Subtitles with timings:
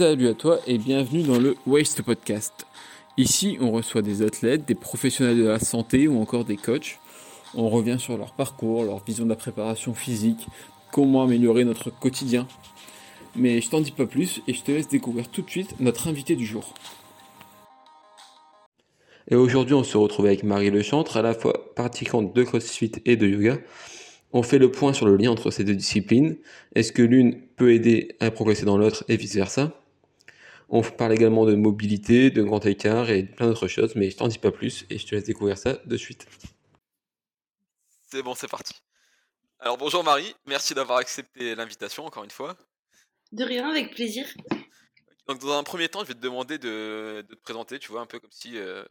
[0.00, 2.64] Salut à toi et bienvenue dans le Waste Podcast.
[3.18, 6.98] Ici, on reçoit des athlètes, des professionnels de la santé ou encore des coachs.
[7.54, 10.46] On revient sur leur parcours, leur vision de la préparation physique,
[10.90, 12.48] comment améliorer notre quotidien.
[13.36, 16.08] Mais je t'en dis pas plus et je te laisse découvrir tout de suite notre
[16.08, 16.72] invité du jour.
[19.28, 23.18] Et aujourd'hui, on se retrouve avec Marie Lechantre, à la fois pratiquante de CrossFit et
[23.18, 23.58] de yoga.
[24.32, 26.38] On fait le point sur le lien entre ces deux disciplines.
[26.74, 29.74] Est-ce que l'une peut aider à progresser dans l'autre et vice-versa?
[30.72, 34.28] On parle également de mobilité, de grand écart et plein d'autres choses, mais je t'en
[34.28, 36.26] dis pas plus et je te laisse découvrir ça de suite.
[38.08, 38.74] C'est bon, c'est parti.
[39.58, 42.56] Alors bonjour Marie, merci d'avoir accepté l'invitation encore une fois.
[43.32, 44.26] De rien, avec plaisir.
[45.26, 48.06] Donc dans un premier temps, je vais te demander de, te présenter, tu vois, un
[48.06, 48.84] peu comme si euh,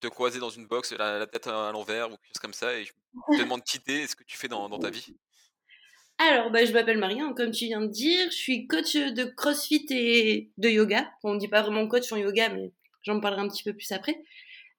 [0.00, 2.86] te croiser dans une box, la, tête à l'envers ou quelque chose comme ça, et
[2.86, 5.14] je te demande de quitter ce que tu fais dans, ta vie.
[6.18, 8.30] Alors, bah, je m'appelle Marie, hein, comme tu viens de dire.
[8.30, 11.08] Je suis coach de CrossFit et de yoga.
[11.22, 12.72] on ne dit pas vraiment coach en yoga, mais
[13.02, 14.20] j'en parlerai un petit peu plus après.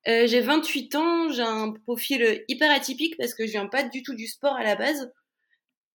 [0.08, 4.04] Euh, j'ai 28 ans, j'ai un profil hyper atypique parce que je viens pas du
[4.04, 5.12] tout du sport à la base.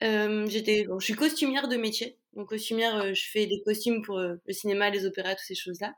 [0.02, 2.18] Euh, j'étais, je suis costumière de métier.
[2.32, 5.94] Donc costumière, euh, je fais des costumes pour le cinéma, les opéras, toutes ces choses-là.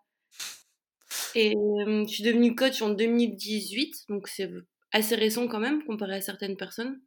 [1.34, 4.50] Et je suis devenue coach en 2018, donc c'est
[4.92, 7.00] assez récent quand même comparé à certaines personnes.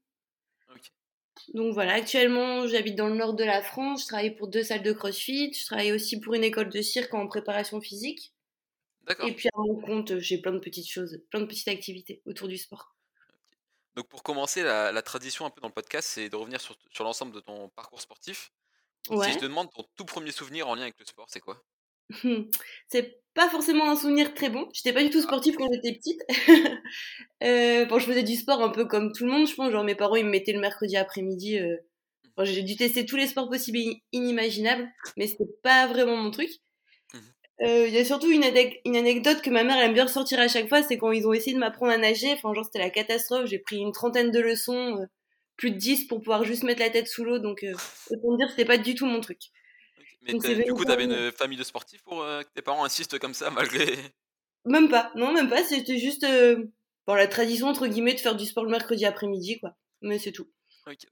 [1.54, 4.84] Donc voilà, actuellement j'habite dans le nord de la France, je travaille pour deux salles
[4.84, 8.34] de CrossFit, je travaille aussi pour une école de cirque en préparation physique.
[9.26, 12.48] Et puis à mon compte, j'ai plein de petites choses, plein de petites activités autour
[12.48, 12.96] du sport.
[13.96, 17.04] Donc pour commencer, la, tradition un peu dans le podcast, c'est de revenir sur, sur
[17.04, 18.52] l'ensemble de ton parcours sportif.
[19.08, 21.64] Si je te demande ton tout premier souvenir en lien avec le sport, c'est quoi?
[22.88, 24.68] C'est pas forcément un souvenir très bon.
[24.74, 26.22] J'étais pas du tout sportive quand j'étais petite.
[27.44, 29.72] euh, bon, je faisais du sport un peu comme tout le monde, je pense.
[29.72, 31.58] Genre, mes parents, ils me mettaient le mercredi après-midi.
[31.58, 31.78] Euh...
[32.44, 36.50] j'ai dû tester tous les sports possibles et inimaginables, mais c'était pas vraiment mon truc.
[37.14, 37.18] Mmh
[37.62, 38.44] euh, il y a surtout une,
[38.86, 41.34] une, anecdote que ma mère aime bien ressortir à chaque fois, c'est quand ils ont
[41.34, 42.34] essayé de m'apprendre à nager.
[42.34, 43.46] Enfin, genre, c'était la catastrophe.
[43.46, 45.06] J'ai pris une trentaine de leçons, euh,
[45.56, 47.40] plus de 10 pour pouvoir juste mettre la tête sous l'eau.
[47.40, 47.74] Donc, euh,
[48.12, 49.40] autant dire, c'était pas du tout mon truc.
[50.22, 53.50] Mais du coup, t'avais une famille de sportifs pour que tes parents insistent comme ça
[53.56, 53.96] malgré.
[54.66, 55.64] Même pas, non, même pas.
[55.64, 56.26] C'était juste
[57.08, 59.76] bon, la tradition entre guillemets de faire du sport le mercredi après-midi, quoi.
[60.02, 60.50] Mais c'est tout.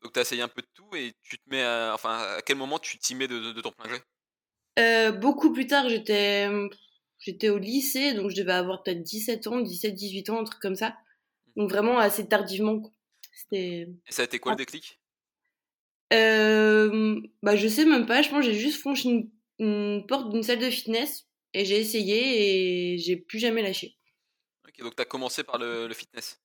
[0.02, 1.92] Donc t'as essayé un peu de tout et tu te mets, à...
[1.94, 4.00] enfin, à quel moment tu t'y mets de, ton plein gré?
[4.80, 6.50] Euh, Beaucoup plus tard, j'étais,
[7.20, 10.60] j'étais au lycée, donc je devais avoir peut-être 17 ans, 17, 18 ans, un truc
[10.60, 10.90] comme ça.
[10.90, 11.62] Mmh.
[11.62, 12.82] Donc vraiment assez tardivement.
[13.34, 13.88] C'était.
[14.08, 15.00] Et ça a été quoi le déclic?
[16.14, 18.22] Euh, bah, je sais même pas.
[18.22, 22.94] Je pense que j'ai juste franchi une, porte d'une salle de fitness et j'ai essayé
[22.94, 23.98] et j'ai plus jamais lâché.
[24.68, 26.42] Ok, donc tu as commencé par le, fitness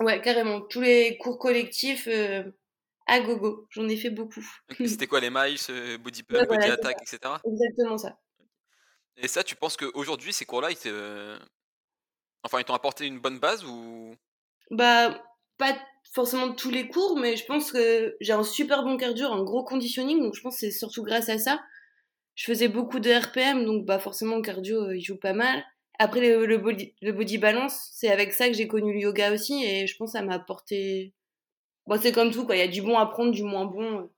[0.00, 0.60] Ouais, carrément.
[0.60, 2.42] Tous les cours collectifs euh,
[3.06, 3.66] à gogo.
[3.70, 4.44] J'en ai fait beaucoup.
[4.86, 7.34] C'était quoi les miles, euh, body pump, body attack, etc.
[7.44, 8.18] Exactement ça.
[9.16, 11.38] Et ça, tu penses qu'aujourd'hui, ces cours-là, ils
[12.42, 14.14] Enfin, ils t'ont apporté une bonne base ou?
[14.70, 15.22] Bah,
[15.58, 15.76] pas
[16.12, 19.64] forcément tous les cours, mais je pense que j'ai un super bon cardio, un gros
[19.64, 21.60] conditioning, donc je pense que c'est surtout grâce à ça.
[22.36, 25.64] Je faisais beaucoup de RPM, donc bah forcément le cardio euh, il joue pas mal.
[25.98, 29.96] Après le, body, balance, c'est avec ça que j'ai connu le yoga aussi, et je
[29.96, 31.12] pense que ça m'a apporté.
[31.86, 32.56] Bon, c'est comme tout, quoi.
[32.56, 34.10] Il y a du bon à prendre, du moins bon.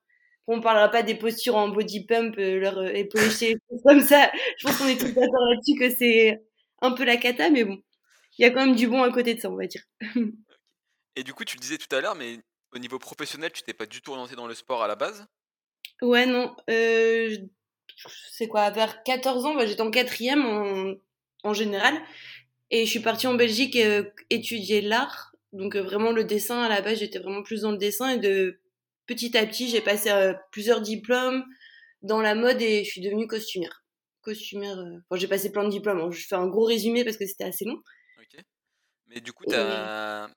[0.49, 3.23] On parlera pas des postures en body pump, euh, leur euh, épaules
[3.85, 4.31] comme ça.
[4.59, 6.43] Je pense qu'on est tous d'accord là-dessus que c'est
[6.83, 7.79] un peu la cata, mais bon.
[8.39, 9.83] Il y a quand même du bon à côté de ça, on va dire.
[11.17, 12.39] Et du coup, tu le disais tout à l'heure, mais
[12.73, 15.27] au niveau professionnel, tu t'es pas du tout orienté dans le sport à la base?
[16.03, 16.55] Ouais, non.
[16.69, 17.37] Euh,
[18.31, 20.95] c'est quoi Vers 14 ans, bah, j'étais en quatrième en,
[21.43, 21.99] en général.
[22.71, 25.35] Et je suis partie en Belgique euh, étudier l'art.
[25.53, 28.11] Donc euh, vraiment le dessin, à la base, j'étais vraiment plus dans le dessin.
[28.11, 28.61] Et de
[29.07, 30.11] petit à petit, j'ai passé
[30.51, 31.45] plusieurs diplômes
[32.03, 33.85] dans la mode et je suis devenue costumière.
[34.21, 34.77] Costumière.
[34.77, 36.01] Enfin, j'ai passé plein de diplômes.
[36.01, 36.11] Hein.
[36.11, 37.81] Je fais un gros résumé parce que c'était assez long.
[38.19, 38.43] Ok.
[39.07, 40.29] Mais du coup, tu as,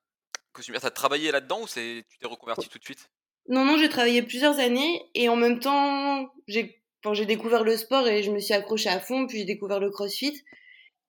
[0.60, 3.10] costumière, t'as travaillé là-dedans ou c'est tu t'es reconverti tout de suite?
[3.48, 6.84] Non, non, j'ai travaillé plusieurs années et en même temps, j'ai
[7.14, 9.90] j'ai découvert le sport et je me suis accrochée à fond, puis j'ai découvert le
[9.90, 10.44] crossfit.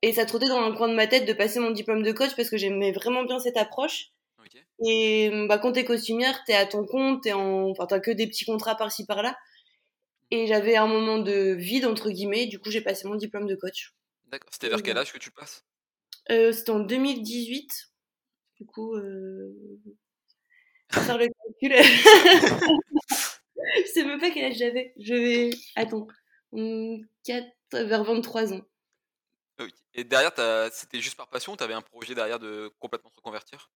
[0.03, 2.35] Et ça trottait dans un coin de ma tête de passer mon diplôme de coach
[2.37, 4.13] parce que j'aimais vraiment bien cette approche.
[4.83, 7.69] Et bah, quand t'es costumière, t'es à ton compte, t'es en...
[7.69, 9.37] enfin, t'as que des petits contrats par-ci par-là.
[10.31, 13.57] Et j'avais un moment de vide, entre guillemets, du coup j'ai passé mon diplôme de
[13.57, 13.95] coach.
[14.29, 15.65] D'accord, c'était vers quel âge que tu passes?
[16.31, 17.90] Euh, C'était en 2018.
[18.61, 19.53] Du coup, euh...
[20.93, 21.73] faire le calcul.
[23.87, 24.93] je sais même pas quel âge j'avais.
[24.99, 25.51] Je vais.
[25.77, 26.07] Attends.
[26.53, 28.61] 4, vers 23 ans.
[29.95, 30.33] Et derrière,
[30.73, 33.71] c'était juste par passion ou t'avais un projet derrière de complètement se reconvertir?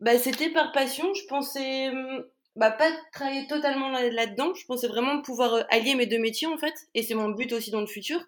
[0.00, 1.12] Bah, c'était par passion.
[1.14, 1.90] Je pensais
[2.56, 4.54] bah, pas travailler totalement là-dedans.
[4.54, 6.74] Je pensais vraiment pouvoir euh, allier mes deux métiers en fait.
[6.94, 8.20] Et c'est mon but aussi dans le futur.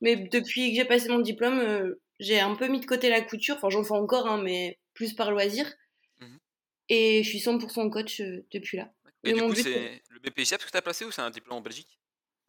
[0.00, 3.20] Mais depuis que j'ai passé mon diplôme, euh, j'ai un peu mis de côté la
[3.20, 3.56] couture.
[3.56, 5.66] Enfin, j'en fais encore, hein, mais plus par loisir.
[6.20, 6.38] Mhm.
[6.88, 8.92] Et je suis 100% coach euh, depuis là.
[9.24, 11.60] Et du coup, c'est le BPGEPS que tu as placé ou c'est un diplôme en
[11.60, 11.98] Belgique?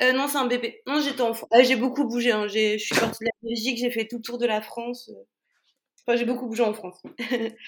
[0.02, 0.82] Euh, non, c'est un BP.
[0.88, 1.50] Non, j'étais en France.
[1.52, 2.32] Ah, j'ai beaucoup bougé.
[2.32, 2.48] Hein.
[2.48, 5.10] J'ai- Je suis partie de la Belgique, j'ai fait tout le tour de la France.
[5.10, 5.24] euh.
[6.06, 7.02] Enfin, j'ai beaucoup bougé en France.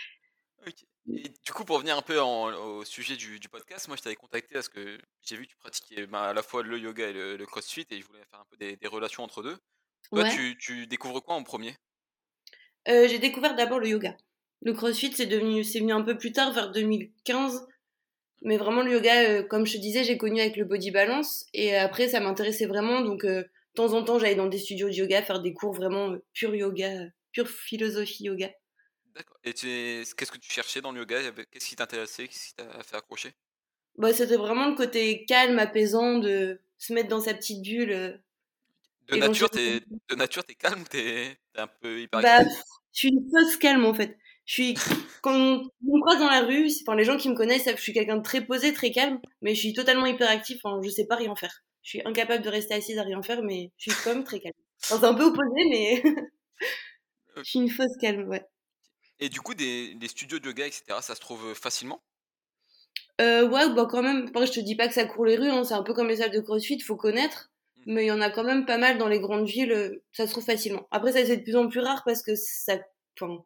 [1.08, 4.02] Et du coup, pour revenir un peu en- au sujet du, du podcast, moi je
[4.02, 7.08] t'avais contacté parce que j'ai vu que tu pratiquais bah, à la fois le yoga
[7.10, 9.58] et le, le crossfit et je voulais faire un peu des, des relations entre deux.
[10.10, 10.34] Toi, Ouais.
[10.36, 11.76] tu, tu découvres quoi en premier?
[12.88, 14.18] Euh, j'ai découvert d'abord le yoga.
[14.62, 17.68] Le crossfit, c'est devenu, c'est venu un peu plus tard, vers 2015.
[18.42, 21.46] Mais vraiment, le yoga, euh, comme je te disais, j'ai connu avec le body balance.
[21.54, 23.02] Et après, ça m'intéressait vraiment.
[23.02, 25.74] Donc, euh, de temps en temps, j'allais dans des studios de yoga faire des cours
[25.74, 28.52] vraiment euh, pur yoga, pure philosophie yoga.
[29.16, 29.38] D'accord.
[29.44, 31.19] Et qu'est-ce que tu cherchais dans le yoga?
[31.51, 32.28] Qu'est-ce qui t'intéressait?
[32.28, 33.34] Qu'est-ce qui t'a fait accrocher?
[33.98, 38.22] Bah, c'était vraiment le côté calme, apaisant, de se mettre dans sa petite bulle.
[39.08, 43.10] De nature, t'es de nature, t'es calme, t'es t'es un peu hyper Bah, je suis
[43.10, 44.18] une fausse calme en fait.
[44.46, 44.74] Je suis
[45.22, 47.80] quand on me croise dans la rue, enfin les gens qui me connaissent savent que
[47.80, 50.60] je suis quelqu'un de très posé, très calme, mais je suis totalement hyperactif.
[50.64, 51.64] Enfin, je sais pas rien faire.
[51.82, 54.40] Je suis incapable de rester assise à rien faire, mais je suis quand même très
[54.40, 54.54] calme.
[54.84, 56.04] Enfin, c'est un peu opposé, mais
[57.38, 58.44] je suis une fausse calme, ouais.
[59.20, 62.04] Et du coup, des, des studios de yoga, etc., ça se trouve facilement?
[63.22, 64.28] Euh, ouais, bah quand même.
[64.28, 66.08] Après, je te dis pas que ça court les rues, hein, c'est un peu comme
[66.08, 67.52] les salles de CrossFit, faut connaître.
[67.86, 70.26] Mais il y en a quand même pas mal dans les grandes villes, euh, ça
[70.26, 70.88] se trouve facilement.
[70.92, 72.78] Après, ça c'est de plus en plus rare parce que ça,
[73.20, 73.44] enfin,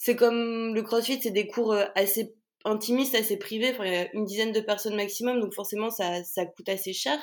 [0.00, 3.72] c'est comme le CrossFit, c'est des cours euh, assez intimistes, assez privés.
[3.72, 6.94] Enfin, il y a une dizaine de personnes maximum, donc forcément, ça, ça coûte assez
[6.94, 7.18] cher.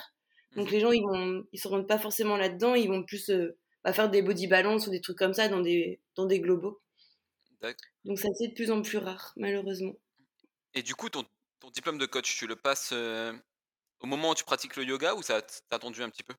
[0.56, 0.72] Donc Mhm.
[0.72, 3.94] les gens, ils vont, ils se rendent pas forcément là-dedans, ils vont plus euh, bah,
[3.94, 6.82] faire des body balance ou des trucs comme ça dans des, dans des globaux.
[8.06, 9.94] Donc ça c'est de plus en plus rare, malheureusement.
[10.74, 11.26] Et du coup, ton,
[11.60, 13.34] ton diplôme de coach, tu le passes euh,
[14.02, 16.36] au moment où tu pratiques le yoga ou ça t'a attendu un petit peu?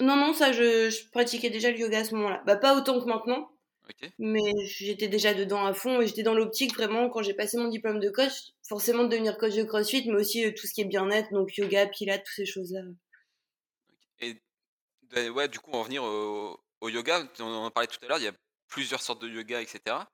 [0.00, 2.42] Non, non, ça, je, je pratiquais déjà le yoga à ce moment-là.
[2.46, 3.50] Bah, pas autant que maintenant,
[4.18, 7.68] Mais j'étais déjà dedans à fond et j'étais dans l'optique vraiment quand j'ai passé mon
[7.68, 8.32] diplôme de coach,
[8.68, 11.56] forcément de devenir coach de CrossFit, mais aussi euh, tout ce qui est bien-être, donc
[11.56, 12.80] yoga, pilates, toutes ces choses-là.
[14.20, 17.22] Et ouais, du coup, on va revenir au, au yoga.
[17.40, 18.32] On en a parlé tout à l'heure, il y a
[18.68, 20.10] plusieurs sortes de yoga, etc.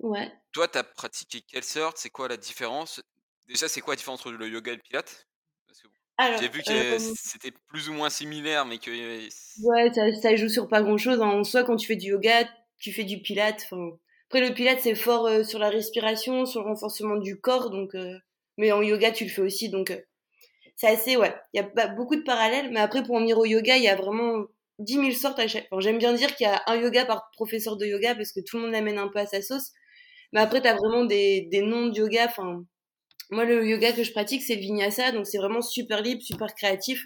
[0.00, 0.32] Ouais.
[0.52, 1.98] Toi, tu as pratiqué quelle sorte?
[1.98, 3.00] C'est quoi la différence?
[3.46, 5.26] Déjà, c'est quoi la différence entre le yoga et le pilate
[5.66, 8.90] Parce que bon, Alors, j'ai vu que euh, c'était plus ou moins similaire, mais que.
[9.62, 11.20] ouais, ça, ça joue sur pas grand-chose.
[11.20, 11.26] hein.
[11.28, 13.62] En soi, quand tu fais du yoga, tu fais du pilates.
[13.70, 13.90] Enfin,
[14.28, 17.94] après, le pilates, c'est fort euh, sur la respiration, sur le renforcement du corps, donc.
[17.94, 18.18] euh,
[18.58, 19.90] Mais en yoga, tu le fais aussi, donc.
[19.90, 20.00] euh,
[20.76, 21.34] C'est assez, ouais.
[21.52, 23.82] Il y a pas- beaucoup de parallèles, mais après, pour en venir au yoga, il
[23.84, 24.44] y a vraiment
[24.78, 25.66] 10 000 sortes à chaque.
[25.78, 28.56] J'aime bien dire qu'il y a un yoga par professeur de yoga parce que tout
[28.56, 29.72] le monde l'amène un peu à sa sauce.
[30.32, 32.26] Mais après, t'as vraiment des, des noms de yoga.
[32.26, 32.64] Enfin,
[33.30, 36.54] moi, le yoga que je pratique, c'est le vinyasa, donc c'est vraiment super libre, super
[36.54, 37.04] créatif.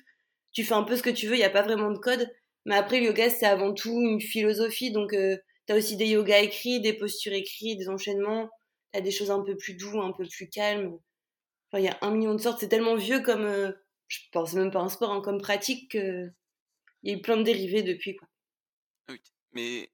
[0.52, 2.28] Tu fais un peu ce que tu veux, il n'y a pas vraiment de code.
[2.66, 4.92] Mais après, le yoga, c'est avant tout une philosophie.
[4.92, 5.36] Donc, euh,
[5.66, 8.50] t'as aussi des yogas écrits, des postures écrites, des enchaînements.
[8.92, 10.98] T'as des choses un peu plus doux, un peu plus calmes.
[11.70, 12.60] Enfin, il y a un million de sortes.
[12.60, 13.44] C'est tellement vieux comme.
[13.44, 13.72] euh,
[14.08, 16.28] je pense même pas un sport, hein, comme pratique que.
[17.02, 18.28] Il y a eu plein de dérivés depuis, quoi.
[19.10, 19.20] Ok.
[19.52, 19.90] Mais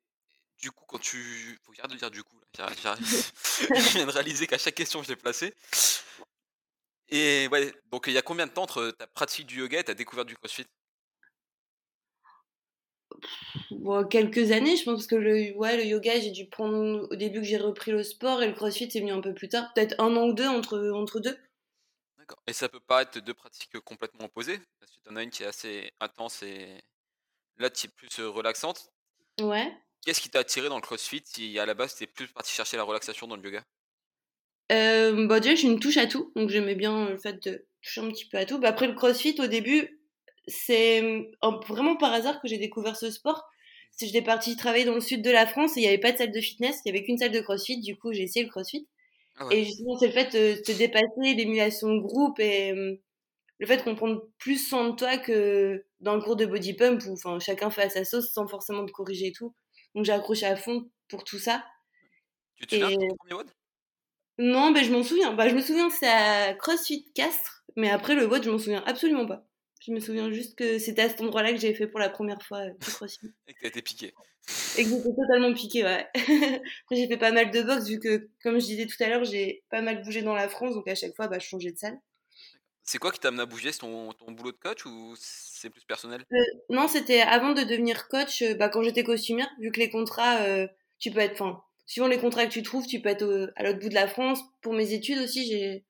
[0.60, 1.58] du coup, quand tu.
[1.64, 2.38] Faut j'arrête de dire du coup.
[2.58, 2.68] là.
[3.00, 5.54] Je viens de réaliser qu'à chaque question, je l'ai placé.
[7.10, 9.84] Et ouais, donc il y a combien de temps entre ta pratique du yoga et
[9.84, 10.66] ta découverte du crossfit?
[13.70, 17.16] Bon, quelques années, je pense, parce que le, ouais, le yoga, j'ai dû prendre au
[17.16, 19.72] début que j'ai repris le sport et le crossfit, c'est venu un peu plus tard.
[19.74, 21.36] Peut-être un an ou deux entre, entre deux.
[22.18, 22.42] D'accord.
[22.46, 25.42] Et ça peut paraître deux pratiques complètement opposées, parce que tu en as une qui
[25.42, 26.68] est assez intense et
[27.58, 28.90] là, tu es plus euh, relaxante.
[29.40, 29.72] Ouais.
[30.04, 32.76] Qu'est-ce qui t'a attiré dans le crossfit si à la base, tu plus parti chercher
[32.76, 33.62] la relaxation dans le yoga?
[34.70, 38.00] Euh, bah déjà, j'ai une touche à tout, donc j'aimais bien le fait de toucher
[38.02, 38.58] un petit peu à tout.
[38.58, 39.97] Bah, après le crossfit, au début,
[40.48, 43.44] c'est un- vraiment par hasard que j'ai découvert ce sport.
[44.00, 46.18] J'étais partie travailler dans le sud de la France et il n'y avait pas de
[46.18, 48.50] salle de fitness, il n'y avait qu'une salle de crossfit, du coup j'ai essayé le
[48.50, 48.88] crossfit.
[49.36, 49.58] Ah ouais.
[49.58, 52.96] Et justement, c'est le fait de te dépasser, l'émulation de groupe et euh,
[53.58, 57.02] le fait qu'on prenne plus soin de toi que dans le cours de body pump
[57.08, 59.54] où enfin, chacun fait à sa sauce sans forcément te corriger et tout.
[59.94, 61.64] Donc j'ai accroché à fond pour tout ça.
[62.56, 63.50] Tu te souviens Et- ton premier WOD?
[64.38, 65.32] Non, ben je m'en souviens.
[65.34, 68.58] Bah, je me souviens que c'est à CrossFit Castres, mais après le vote, je m'en
[68.58, 69.47] souviens absolument pas.
[69.88, 72.42] Je me souviens juste que c'était à cet endroit-là que j'ai fait pour la première
[72.42, 72.72] fois euh,
[73.48, 74.12] et que t'as été piqué.
[74.76, 76.06] Et que j'étais totalement piquée, ouais.
[76.14, 79.24] après, j'ai fait pas mal de boxe, vu que, comme je disais tout à l'heure,
[79.24, 81.78] j'ai pas mal bougé dans la France, donc à chaque fois, bah, je changeais de
[81.78, 81.98] salle.
[82.82, 83.72] C'est quoi qui t'a amené à bouger?
[83.72, 86.24] C'est ton, ton boulot de coach ou c'est plus personnel?
[86.32, 86.36] Euh,
[86.68, 90.42] non, c'était avant de devenir coach, euh, bah, quand j'étais costumière, vu que les contrats,
[90.42, 90.66] euh,
[90.98, 93.62] tu peux être, enfin, suivant les contrats que tu trouves, tu peux être au- à
[93.62, 94.40] l'autre bout de la France.
[94.60, 95.84] Pour mes études aussi, j'ai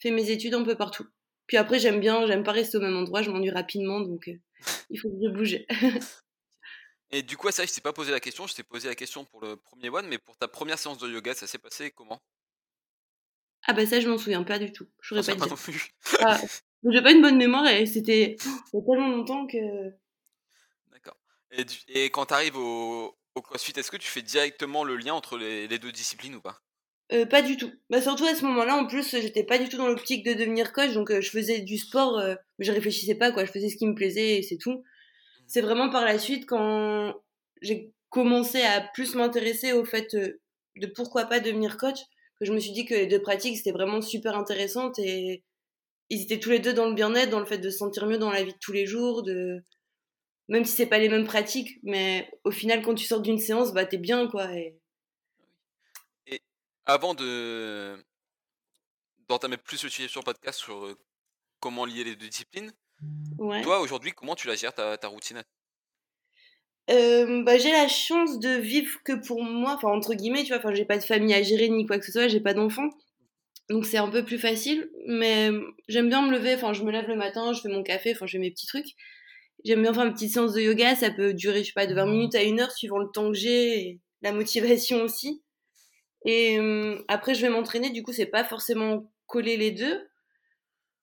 [0.00, 1.06] fait mes études un peu partout.
[1.46, 4.38] Puis après, j'aime bien, j'aime pas rester au même endroit, je m'ennuie rapidement, donc euh,
[4.90, 5.58] il faut que je bouge.
[7.10, 9.24] Et du coup, ça, je t'ai pas posé la question, je t'ai posé la question
[9.24, 12.20] pour le premier one, mais pour ta première séance de yoga, ça s'est passé comment?
[13.66, 14.86] Ah bah ça, je m'en souviens pas du tout.
[15.00, 15.54] Je saurais pas pas.
[16.20, 16.40] Ah,
[16.90, 18.36] j'ai pas une bonne mémoire et c'était
[18.72, 19.90] oh, tellement longtemps que.
[20.90, 21.16] D'accord.
[21.88, 25.38] Et, quand tu arrives au, au CrossFit, est-ce que tu fais directement le lien entre
[25.38, 26.63] les, les deux disciplines ou pas?
[27.12, 27.70] Euh, pas du tout.
[27.90, 30.72] Bah surtout à ce moment-là, en plus, j'étais pas du tout dans l'optique de devenir
[30.72, 33.44] coach, donc euh, je faisais du sport, euh, mais je réfléchissais pas, quoi.
[33.44, 34.82] Je faisais ce qui me plaisait et c'est tout.
[35.46, 37.14] C'est vraiment par la suite quand
[37.62, 40.40] j'ai commencé à plus m'intéresser au fait euh,
[40.76, 42.00] de pourquoi pas devenir coach,
[42.40, 45.44] que je me suis dit que les deux pratiques c'était vraiment super intéressantes et
[46.10, 48.18] ils étaient tous les deux dans le bien-être, dans le fait de se sentir mieux
[48.18, 49.62] dans la vie de tous les jours, de
[50.48, 53.72] même si c'est pas les mêmes pratiques, mais au final quand tu sors d'une séance,
[53.74, 54.48] bah t'es bien quoi.
[56.86, 57.96] Avant de
[59.28, 60.96] d'entamer plus le sujet sur le podcast sur
[61.60, 62.72] comment lier les deux disciplines,
[63.38, 63.62] Ouais.
[63.62, 65.42] toi aujourd'hui, comment tu la gères ta, ta routine
[66.90, 70.58] Euh, bah, j'ai la chance de vivre que pour moi, enfin entre guillemets, tu vois,
[70.58, 72.90] enfin j'ai pas de famille à gérer ni quoi que ce soit, j'ai pas d'enfants,
[73.70, 74.90] donc c'est un peu plus facile.
[75.08, 77.84] Mais euh, j'aime bien me lever, enfin je me lève le matin, je fais mon
[77.84, 78.88] café, enfin je fais mes petits trucs.
[79.66, 81.94] J'aime bien faire une petite séance de yoga, ça peut durer, je sais pas, de
[81.94, 85.43] 20 minutes à une heure suivant le temps que j'ai et la motivation aussi.
[86.24, 90.08] Et euh, après je vais m'entraîner, du coup c'est pas forcément coller les deux.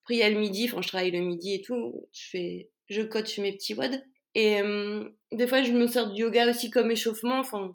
[0.04, 2.72] Après il y a le midi, enfin je travaille le midi et tout, je fais,
[2.90, 4.02] je coach mes petits wads.
[4.34, 7.40] Et euh, des fois, je me sers du yoga aussi comme échauffement.
[7.40, 7.74] Enfin,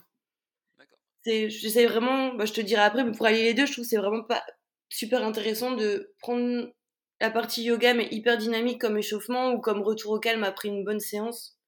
[1.25, 3.91] j'essaie vraiment, bah, je te dirai après, mais pour allier les deux, je trouve que
[3.91, 4.45] c'est vraiment pas
[4.89, 6.73] super intéressant de prendre
[7.21, 10.85] la partie yoga, mais hyper dynamique comme échauffement ou comme retour au calme après une
[10.85, 11.59] bonne séance.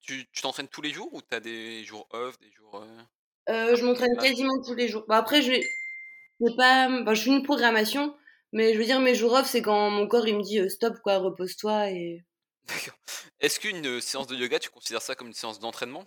[0.00, 2.82] Tu tu t'entraînes tous les jours ou tu as des jours off, des jours...
[2.82, 3.02] euh,
[3.48, 4.28] Euh, je m'entraîne Ouais.
[4.28, 5.04] quasiment tous les jours.
[5.08, 5.52] Bah, après, je
[6.56, 8.14] pas, bah, je fais une programmation,
[8.52, 10.68] mais je veux dire, mes jours off, c'est quand mon corps il me dit euh,
[10.68, 12.24] stop, quoi, repose-toi et.
[13.40, 16.04] Est-ce qu'une euh, séance de yoga, tu considères ça comme une séance d'entraînement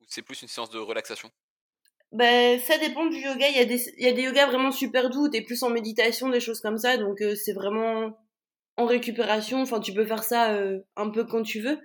[0.00, 1.30] ou c'est plus une séance de relaxation?
[2.12, 3.48] Ben, ça dépend du yoga.
[3.48, 5.70] Il y a des, il y a des yogas vraiment super doux, t'es plus en
[5.70, 8.18] méditation, des choses comme ça, donc euh, c'est vraiment
[8.76, 9.62] en récupération.
[9.62, 11.78] Enfin, tu peux faire ça euh, un peu quand tu veux.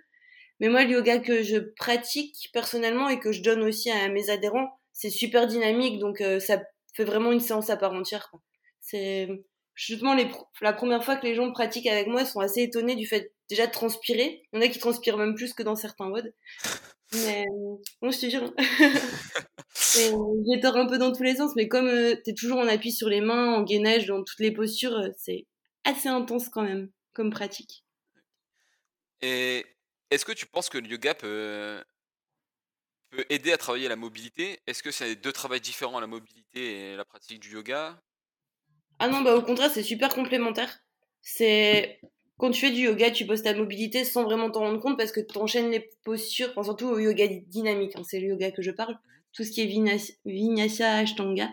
[0.59, 4.29] Mais moi, le yoga que je pratique personnellement et que je donne aussi à mes
[4.29, 8.31] adhérents, c'est super dynamique, donc euh, ça fait vraiment une séance à part entière.
[8.79, 9.27] C'est
[9.75, 10.29] justement les,
[10.61, 13.33] la première fois que les gens pratiquent avec moi, ils sont assez étonnés du fait
[13.49, 14.43] déjà de transpirer.
[14.53, 16.33] Il y en a qui transpirent même plus que dans certains modes.
[17.15, 18.53] Mais euh, moi, je te jure.
[19.97, 20.17] Euh,
[20.47, 22.91] J'ai tort un peu dans tous les sens, mais comme euh, t'es toujours en appui
[22.91, 25.45] sur les mains, en gainage, dans toutes les postures, euh, c'est
[25.83, 27.83] assez intense quand même comme pratique.
[29.21, 29.65] Et
[30.09, 31.83] est-ce que tu penses que le yoga peut,
[33.15, 34.59] peut aider à travailler la mobilité?
[34.67, 37.99] Est-ce que c'est deux travails différents, la mobilité et la pratique du yoga?
[38.99, 40.79] Ah non, bah au contraire, c'est super complémentaire.
[41.21, 41.99] C'est
[42.37, 45.11] quand tu fais du yoga, tu poses ta mobilité sans vraiment t'en rendre compte parce
[45.11, 48.61] que tu enchaînes les postures, enfin, surtout au yoga dynamique, hein, c'est le yoga que
[48.61, 48.97] je parle,
[49.33, 51.49] tout ce qui est vinyasa, vinyasa ashtanga.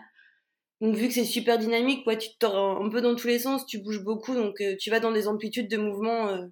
[0.81, 3.27] Donc vu que c'est super dynamique, quoi, tu te tords un un peu dans tous
[3.27, 6.47] les sens, tu bouges beaucoup, donc euh, tu vas dans des amplitudes de mouvement euh,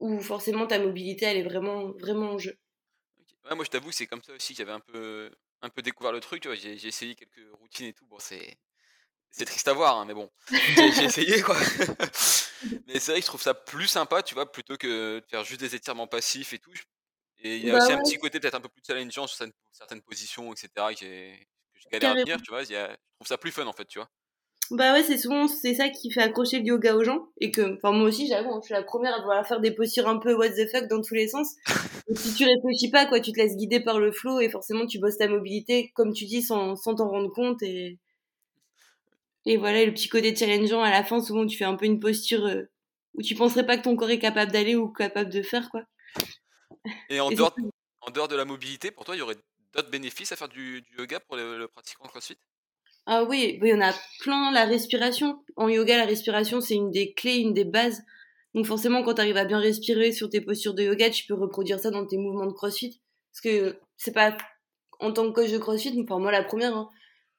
[0.00, 2.58] où forcément ta mobilité elle est vraiment vraiment en jeu.
[3.44, 5.30] Ouais, moi je t'avoue, c'est comme ça aussi que j'avais un peu,
[5.62, 6.42] un peu découvert le truc.
[6.42, 8.06] tu vois, J'ai j'ai essayé quelques routines et tout.
[8.06, 8.56] Bon, c'est
[9.30, 10.30] c'est triste à voir, hein, mais bon,
[10.74, 11.56] j'ai j'ai essayé quoi.
[12.86, 15.44] mais c'est vrai que je trouve ça plus sympa, tu vois, plutôt que de faire
[15.44, 16.72] juste des étirements passifs et tout.
[17.38, 19.26] Et il y a Bah aussi un ouais, petit côté peut-être un peu plus challengeant
[19.28, 20.94] sur certaines, certaines positions, etc.
[20.94, 22.26] que j'ai- que je galère à carrément.
[22.26, 22.62] tenir, tu vois.
[22.64, 24.10] il y a- je trouve ça plus fun en fait, tu vois.
[24.72, 27.76] Bah ouais, c'est souvent c'est ça qui fait accrocher le yoga aux gens et que
[27.76, 30.34] enfin moi aussi j'avoue, je suis la première à devoir faire des postures un peu
[30.34, 31.54] what the fuck dans tous les sens.
[32.08, 34.86] Et si tu réfléchis pas quoi, tu te laisses guider par le flow et forcément
[34.86, 37.98] tu bosses ta mobilité comme tu dis sans sans t'en rendre compte et
[39.46, 41.84] et voilà, et le petit côté challengeant à la fin, souvent tu fais un peu
[41.86, 42.62] une posture euh,
[43.14, 45.84] où tu penserais pas que ton corps est capable d'aller ou capable de faire quoi.
[47.08, 47.54] Et en Et dehors,
[48.00, 49.38] en dehors de la mobilité, pour toi, il y aurait
[49.72, 52.38] d'autres bénéfices à faire du, du yoga pour le, le pratiquant CrossFit?
[53.06, 54.52] Ah oui, il y en a plein.
[54.52, 55.42] La respiration.
[55.56, 58.02] En yoga, la respiration, c'est une des clés, une des bases.
[58.54, 61.34] Donc forcément, quand tu arrives à bien respirer sur tes postures de yoga, tu peux
[61.34, 63.00] reproduire ça dans tes mouvements de crossfit.
[63.32, 64.36] Parce que c'est pas
[65.00, 66.88] en tant que coach de crossfit, enfin moi la première, hein,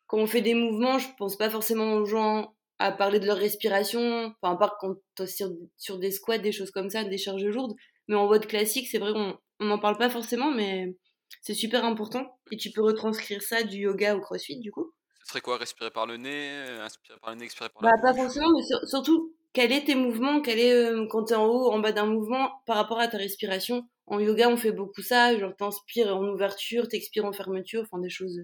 [0.08, 3.38] quand on fait des mouvements, je pense pas forcément aux gens à parler de leur
[3.38, 7.46] respiration, enfin à part quand sur, sur des squats, des choses comme ça, des charges
[7.46, 7.75] lourdes.
[8.08, 10.98] Mais en mode classique, c'est vrai qu'on on n'en parle pas forcément, mais
[11.41, 12.38] c'est super important.
[12.51, 14.93] Et tu peux retranscrire ça du yoga au crossfit du coup.
[15.33, 17.91] Serait quoi Respirer par le nez, euh, inspirer par le nez, expirer par Bah, la
[18.03, 21.33] pas bouche forcément, mais sur- surtout, quel est tes mouvements, quel est, euh, quand t'es
[21.35, 23.87] en haut, en bas d'un mouvement, par rapport à ta respiration?
[24.05, 28.09] En yoga, on fait beaucoup ça, genre t'inspires en ouverture, t'expires en fermeture, enfin des
[28.09, 28.41] choses,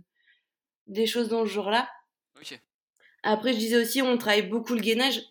[0.88, 1.89] des choses dans ce genre-là.
[2.36, 2.60] Ok.
[3.24, 5.22] Après, je disais aussi, on travaille beaucoup le gainage.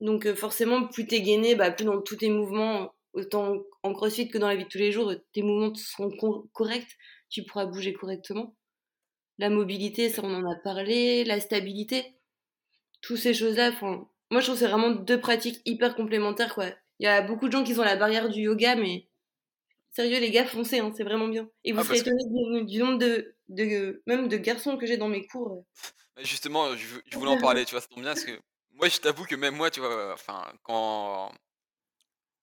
[0.00, 4.28] Donc euh, forcément, plus t'es gainé, bah, plus dans tous tes mouvements, autant en crossfit
[4.28, 6.10] que dans la vie de tous les jours, tes mouvements seront
[6.52, 6.96] corrects,
[7.30, 8.56] tu pourras bouger correctement.
[9.38, 12.16] La mobilité, ça on en a parlé, la stabilité,
[13.00, 16.66] toutes ces choses-là, moi je trouve que c'est vraiment deux pratiques hyper complémentaires quoi.
[17.00, 19.08] Il y a beaucoup de gens qui ont la barrière du yoga, mais
[19.90, 21.48] sérieux les gars, foncez, hein, c'est vraiment bien.
[21.64, 22.24] Et vous ah, serez étonnés
[22.64, 25.64] du, nombre de, de, même de garçons que j'ai dans mes cours.
[26.18, 28.38] Justement, je, je voulais en parler, tu vois, ça tombe bien parce que
[28.74, 31.32] moi je t'avoue que même moi, tu vois, enfin quand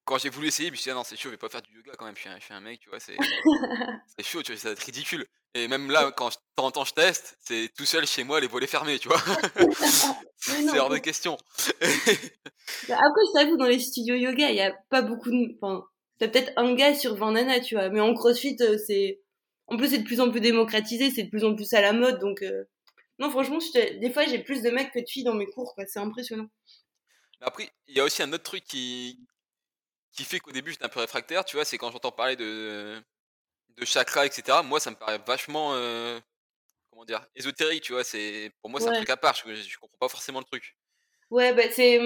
[0.06, 1.50] quand j'ai voulu essayer, je me suis dit, ah non, c'est chaud, je vais pas
[1.50, 3.18] faire du yoga quand même, je suis un, mec, tu vois, c'est
[4.24, 5.26] chaud, tu vois, ça va être ridicule.
[5.54, 8.40] Et même là, quand de temps en temps je teste, c'est tout seul chez moi,
[8.40, 9.20] les volets fermés, tu vois.
[10.38, 11.38] c'est hors de question.
[12.88, 15.56] Bah, après, je t'avoue, dans les studios yoga, il y a pas beaucoup de.
[15.62, 15.84] Enfin,
[16.20, 17.90] t'as peut-être un gars sur 20 nanas, tu vois.
[17.90, 19.22] Mais en crossfit, euh, c'est.
[19.68, 21.94] En plus, c'est de plus en plus démocratisé, c'est de plus en plus à la
[21.94, 22.42] mode, donc.
[22.42, 22.64] Euh,
[23.20, 25.84] non, franchement, des fois, j'ai plus de mecs que de filles dans mes cours, quoi.
[25.88, 26.48] C'est impressionnant.
[27.42, 29.20] Après, il y a aussi un autre truc qui,
[30.12, 33.02] qui fait qu'au début j'étais un peu réfractaire, tu vois, c'est quand j'entends parler de,
[33.78, 34.60] de chakra, etc.
[34.64, 36.20] Moi, ça me paraît vachement, euh,
[36.90, 38.04] comment dire, ésotérique, tu vois.
[38.04, 39.36] C'est pour moi c'est un truc à part.
[39.36, 40.76] Je, je, comprends pas forcément le truc.
[41.30, 42.00] Ouais, bah c'est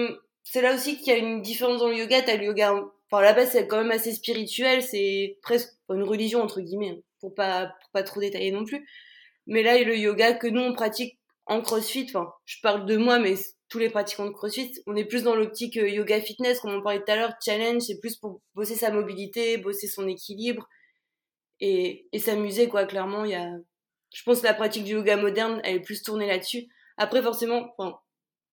[0.44, 2.22] c'est là aussi qu'il y a une différence dans le yoga.
[2.22, 2.74] T'as le yoga,
[3.10, 7.34] enfin là-bas c'est quand même assez spirituel, c'est presque une religion entre guillemets, hein, pour
[7.34, 8.86] pas pour pas trop détailler non plus.
[9.46, 13.18] Mais là, le yoga que nous on pratique en CrossFit, enfin, je parle de moi,
[13.18, 13.36] mais
[13.68, 16.82] tous les pratiquants de CrossFit, on est plus dans l'optique euh, yoga fitness, comme on
[16.82, 20.68] parlait tout à l'heure, challenge, c'est plus pour bosser sa mobilité, bosser son équilibre
[21.60, 22.84] et, et s'amuser, quoi.
[22.84, 23.50] Clairement, il y a,
[24.14, 26.68] je pense que la pratique du yoga moderne, elle est plus tournée là-dessus.
[26.96, 27.98] Après, forcément, enfin,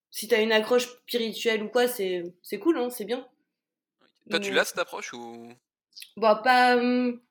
[0.10, 3.28] si t'as une accroche spirituelle ou quoi, c'est, c'est cool, hein, c'est bien.
[4.30, 5.52] Toi, tu l'as cette approche ou?
[6.18, 6.78] Bah, pas.
[6.78, 7.22] Hum,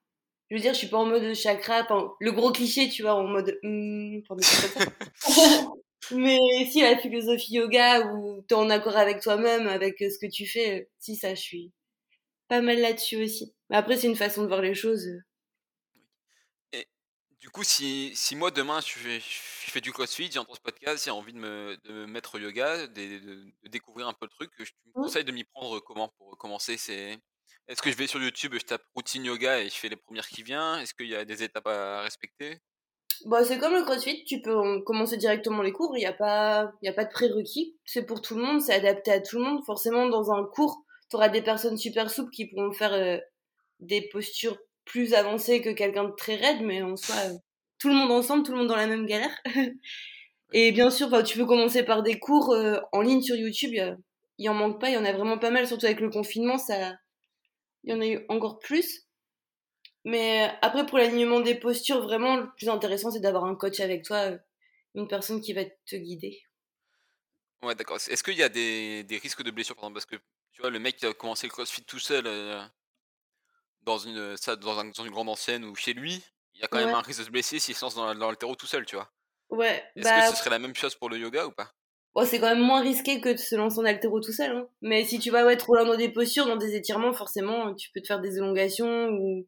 [0.51, 3.15] je veux dire, je suis pas en mode chakra, enfin, le gros cliché, tu vois,
[3.15, 3.59] en mode.
[3.65, 4.23] Hum,
[6.11, 6.39] Mais
[6.71, 10.89] si la philosophie yoga où t'es en accord avec toi-même, avec ce que tu fais,
[10.99, 11.73] si ça, je suis
[12.49, 13.55] pas mal là-dessus aussi.
[13.71, 15.09] Mais après, c'est une façon de voir les choses.
[16.73, 16.87] Et
[17.41, 21.05] du coup, si, si moi demain je fais, je fais du crossfit, j'entends ce podcast,
[21.05, 24.51] j'ai envie de me, de mettre au yoga, de, de, découvrir un peu le truc,
[24.59, 24.93] je te mmh.
[24.93, 27.19] conseille de m'y prendre comment pour commencer c'est
[27.69, 30.29] Est-ce que je vais sur YouTube, je tape routine yoga et je fais les premières
[30.29, 30.81] qui viennent?
[30.81, 32.59] Est-ce qu'il y a des étapes à respecter?
[33.27, 36.72] Bah, c'est comme le crossfit, tu peux commencer directement les cours, il n'y a, pas,
[36.83, 39.44] y a pas de prérequis, c'est pour tout le monde, c'est adapté à tout le
[39.44, 39.64] monde.
[39.64, 43.18] Forcément, dans un cours, tu auras des personnes super souples qui pourront faire euh,
[43.81, 47.35] des postures plus avancées que quelqu'un de très raide, mais en soi, euh,
[47.79, 49.37] tout le monde ensemble, tout le monde dans la même galère.
[50.53, 53.96] Et bien sûr, tu peux commencer par des cours euh, en ligne sur YouTube, il
[54.38, 56.59] y, en manque pas, il y en a vraiment pas mal, surtout avec le confinement,
[56.59, 56.92] ça,
[57.85, 59.07] il y en a eu encore plus.
[60.05, 64.05] Mais après, pour l'alignement des postures, vraiment, le plus intéressant, c'est d'avoir un coach avec
[64.05, 64.38] toi, euh,
[64.95, 66.43] une personne qui va te guider.
[67.62, 67.97] Ouais, d'accord.
[67.97, 69.95] Est-ce qu'il y a des, des, risques de blessure, par exemple?
[69.95, 70.17] Parce que,
[70.51, 72.61] tu vois, le mec qui a commencé le crossfit tout seul euh,
[73.83, 76.23] dans, une, ça, dans, une grande ancienne ou chez lui,
[76.55, 78.29] il y a quand même un risque de se blesser s'il se lance dans, dans
[78.29, 79.09] l'altéro tout seul, tu vois?
[79.51, 79.85] Ouais.
[79.95, 81.71] Est-ce que bah ce serait la même chose pour le yoga ou pas?
[82.15, 84.55] Oh, c'est quand même moins risqué que de se lancer en altéro tout seul.
[84.55, 84.69] Hein.
[84.83, 87.91] Mais si tu vas ouais, trop loin dans des postures, dans des étirements, forcément, tu
[87.91, 89.47] peux te faire des élongations ou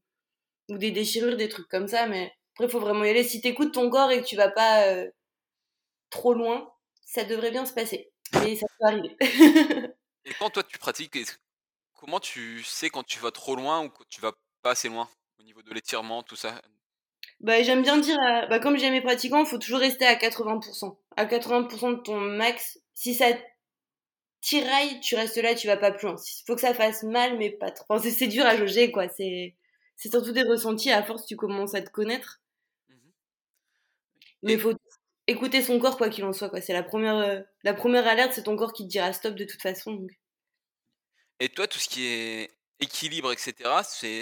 [0.68, 2.07] ou des déchirures, des trucs comme ça.
[2.07, 3.24] Mais après, il faut vraiment y aller.
[3.24, 5.11] Si t'écoutes ton corps et que tu vas pas euh,
[6.11, 6.72] trop loin,
[7.05, 8.11] ça devrait bien se passer.
[8.46, 9.16] Et ça peut arriver.
[10.24, 11.16] et quand toi tu pratiques,
[11.94, 15.09] comment tu sais quand tu vas trop loin ou quand tu vas pas assez loin
[15.38, 16.61] au niveau de l'étirement, tout ça?
[17.40, 20.96] Bah, j'aime bien dire, bah, comme j'ai mes pratiquants, il faut toujours rester à 80%.
[21.16, 22.79] À 80% de ton max.
[22.94, 23.27] Si ça
[24.40, 26.16] tiraille, tu restes là, tu vas pas plus loin.
[26.16, 27.87] Il faut que ça fasse mal, mais pas trop.
[27.88, 29.09] Enfin, c'est dur à jauger, quoi.
[29.09, 29.55] C'est
[29.96, 32.40] c'est surtout des ressentis à force tu commences à te connaître.
[32.88, 32.94] Mmh
[34.42, 34.74] Mais il faut
[35.26, 36.50] écouter son corps quoi qu'il en soit.
[36.50, 36.61] Quoi.
[36.61, 39.44] C'est la première, euh, la première alerte, c'est ton corps qui te dira stop de
[39.44, 40.07] toute façon.
[41.40, 43.54] Et toi, tout ce qui est équilibre, etc.,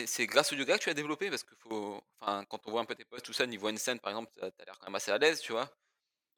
[0.06, 1.30] c'est grâce au yoga que tu as développé?
[1.30, 3.98] Parce que faut, enfin, quand on voit un peu tes posts, tout ça, niveau scène
[4.00, 5.70] par exemple, tu as l'air quand même assez à l'aise, tu vois?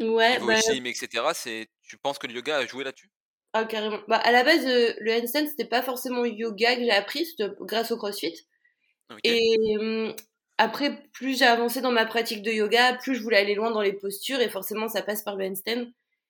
[0.00, 0.38] Ouais.
[0.40, 0.58] Niveau bah...
[0.88, 3.10] etc., tu penses que le yoga a joué là-dessus?
[3.52, 4.00] Ah, carrément.
[4.08, 7.50] Bah, à la base, euh, le handstand, c'était pas forcément yoga que j'ai appris, c'était
[7.60, 8.34] grâce au crossfit.
[9.22, 10.14] Et
[10.58, 13.80] après, plus j'ai avancé dans ma pratique de yoga, plus je voulais aller loin dans
[13.80, 15.86] les postures et forcément ça passe par le handstand.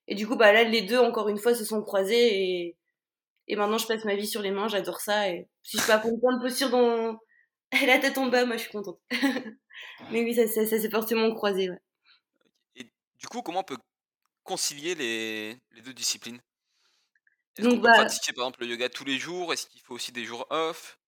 [0.08, 2.76] Et du coup, bah là, les deux, encore une fois, se sont croisés et,
[3.48, 5.28] et maintenant je passe ma vie sur les mains, j'adore ça.
[5.30, 7.18] Et si je peux apprendre plein de postures dans
[7.87, 9.00] la tête en bas, moi je suis contente.
[10.10, 11.70] Mais oui, ça, ça, s'est forcément croisé.
[11.70, 11.80] Ouais.
[12.76, 13.78] Et du coup, comment on peut
[14.42, 16.40] concilier les, les deux disciplines?
[17.56, 19.52] Est-ce qu'on peut bah pratiquer par exemple le yoga tous les jours?
[19.52, 20.98] Est-ce qu'il faut aussi des jours off?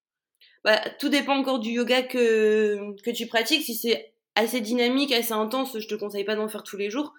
[0.66, 3.62] Bah, tout dépend encore du yoga que, que tu pratiques.
[3.62, 7.14] Si c'est assez dynamique, assez intense, je te conseille pas d'en faire tous les jours.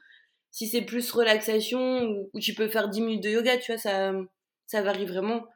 [0.51, 4.11] Si c'est plus relaxation, ou, tu peux faire 10 minutes de yoga, tu vois, ça,
[4.65, 5.47] ça varie vraiment.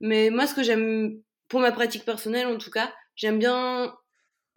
[0.00, 3.94] Mais moi, ce que j'aime pour ma pratique personnelle en tout cas, j'aime bien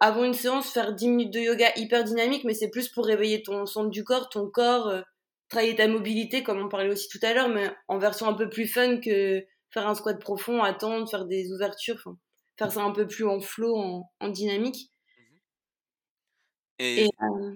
[0.00, 3.42] avant une séance faire 10 minutes de yoga hyper dynamique, mais c'est plus pour réveiller
[3.42, 5.02] ton centre du corps, ton corps, euh,
[5.50, 8.48] travailler ta mobilité, comme on parlait aussi tout à l'heure, mais en version un peu
[8.48, 12.02] plus fun que faire un squat profond, attendre, faire des ouvertures,
[12.60, 14.90] faire ça un peu plus en flow, en, dynamique.
[16.78, 17.54] Et, euh,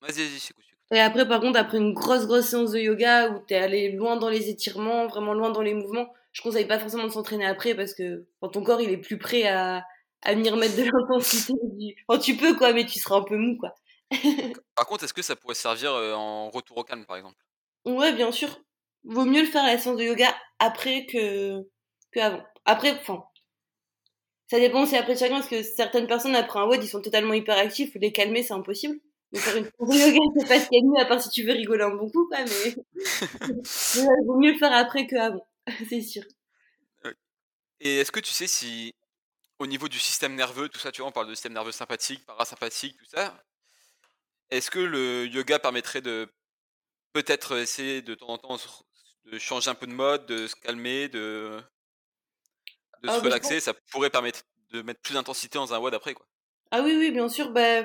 [0.00, 0.50] vas-y, vas-y,
[0.92, 4.16] Et après, par contre, après une grosse, grosse séance de yoga où t'es allé loin
[4.16, 7.76] dans les étirements, vraiment loin dans les mouvements, je conseille pas forcément de s'entraîner après
[7.76, 9.84] parce que ton corps, il est plus prêt à,
[10.22, 11.54] à venir mettre de l'intensité.
[11.62, 11.94] Du...
[12.20, 13.74] tu peux, quoi, mais tu seras un peu mou, quoi.
[14.74, 17.36] par contre, est-ce que ça pourrait servir euh, en retour au calme, par exemple?
[17.84, 18.48] Ouais, bien sûr.
[19.04, 21.62] Vaut mieux le faire à la séance de yoga après que,
[22.10, 22.42] que avant.
[22.64, 23.22] Après, enfin,
[24.48, 27.34] ça dépend aussi après chacun, parce que certaines personnes, après un WOD, ils sont totalement
[27.34, 28.98] hyperactifs, ou les calmer, c'est impossible.
[29.32, 31.04] Mais faire une séance de yoga, c'est pas ce qu'il y a de mieux, à
[31.04, 32.74] part si tu veux rigoler un bon coup, quoi, mais...
[33.94, 35.46] il vaut mieux le faire après qu'avant,
[35.88, 36.22] c'est sûr.
[37.80, 38.94] Et est-ce que tu sais si,
[39.58, 42.24] au niveau du système nerveux, tout ça, tu vois, on parle de système nerveux sympathique,
[42.26, 43.40] parasympathique, tout ça,
[44.50, 46.26] est-ce que le yoga permettrait de
[47.12, 48.56] peut-être essayer de temps en temps
[49.26, 51.62] de changer un peu de mode, de se calmer, de,
[53.02, 56.14] de ah se relaxer Ça pourrait permettre de mettre plus d'intensité dans un WOD après,
[56.14, 56.26] quoi.
[56.70, 57.50] Ah oui, oui, bien sûr.
[57.50, 57.82] Bah,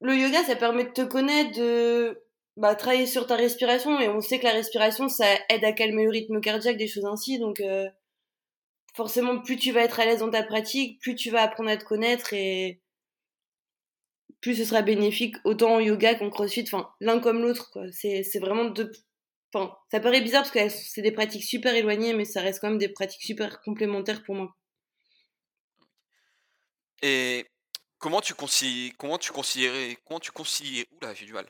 [0.00, 2.22] le yoga, ça permet de te connaître, de
[2.56, 4.00] bah, travailler sur ta respiration.
[4.00, 7.06] Et on sait que la respiration, ça aide à calmer le rythme cardiaque, des choses
[7.06, 7.38] ainsi.
[7.38, 7.88] Donc, euh,
[8.94, 11.76] forcément, plus tu vas être à l'aise dans ta pratique, plus tu vas apprendre à
[11.76, 12.80] te connaître et
[14.40, 16.64] plus ce sera bénéfique autant en yoga qu'en crossfit.
[16.66, 17.84] Enfin, l'un comme l'autre, quoi.
[17.90, 18.92] C'est, c'est vraiment deux.
[19.54, 22.70] Enfin, ça paraît bizarre parce que c'est des pratiques super éloignées, mais ça reste quand
[22.70, 24.56] même des pratiques super complémentaires pour moi.
[27.02, 27.46] Et
[27.98, 31.48] comment tu concilies, comment tu concilierais, comment tu oula, j'ai du mal.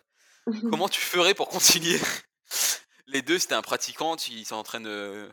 [0.71, 1.99] comment tu ferais pour concilier
[3.07, 5.31] les deux t'es un pratiquant, qui s'entraîne, euh,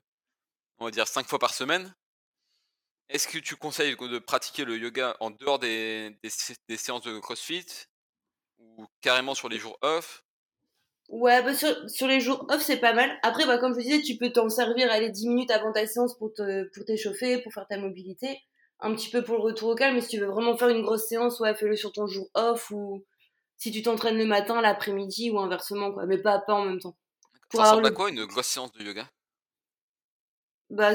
[0.77, 1.93] on va dire, cinq fois par semaine?
[3.09, 6.15] Est-ce que tu conseilles de pratiquer le yoga en dehors des,
[6.77, 7.65] séances de CrossFit
[8.59, 10.23] ou carrément sur les jours off?
[11.11, 13.11] Ouais, bah sur, les jours off, c'est pas mal.
[13.21, 16.17] Après, bah, comme je disais, tu peux t'en servir aller 10 minutes avant ta séance
[16.17, 16.31] pour
[16.87, 18.39] t'échauffer, pour, pour faire ta mobilité.
[18.79, 20.81] Un petit peu pour le retour au calme, mais si tu veux vraiment faire une
[20.81, 23.03] grosse séance, ouais, fais-le sur ton jour off ou
[23.57, 26.05] si tu t'entraînes le matin, l'après-midi ou inversement, quoi.
[26.05, 26.95] Mais pas, pas en même temps.
[27.53, 29.05] ça ressemble à quoi une grosse séance de yoga?
[30.69, 30.93] Bah,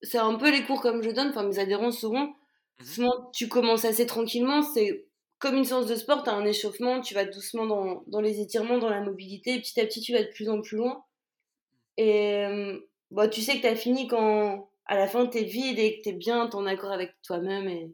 [0.00, 2.34] c'est un peu les cours comme je donne, enfin mes adhérents seront.
[2.80, 5.07] Mmh Souvent, tu commences assez tranquillement, c'est
[5.38, 7.66] comme une séance de sport, tu as un échauffement, tu vas doucement
[8.06, 10.60] dans, les étirements, dans la mobilité, et petit à petit, tu vas de plus en
[10.60, 11.04] plus loin.
[11.96, 12.44] Et
[13.10, 16.02] bah, tu sais que tu fini quand à la fin, tu es vide et que
[16.02, 17.68] tu es bien, en accord avec toi-même.
[17.68, 17.92] Et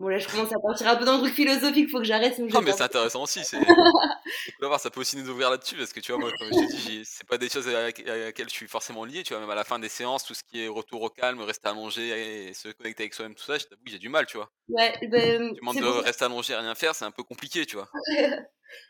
[0.00, 2.38] Bon, là, je commence à partir un peu dans le truc philosophique, faut que j'arrête.
[2.38, 3.44] Non, mais c'est intéressant aussi.
[3.44, 3.58] C'est...
[4.62, 6.90] voir, ça peut aussi nous ouvrir là-dessus, parce que tu vois, moi, comme je t'ai
[6.90, 9.22] dit, c'est pas des choses à, laquelle je suis forcément lié.
[9.24, 11.42] Tu vois, même à la fin des séances, tout ce qui est retour au calme,
[11.42, 14.38] rester allongé et se connecter avec soi-même, tout ça, je t'avoue j'ai du mal, tu
[14.38, 14.50] vois.
[14.70, 15.52] Ouais, ben.
[15.52, 17.90] Tu demandes de rester allongé et rien faire, c'est un peu compliqué, tu vois.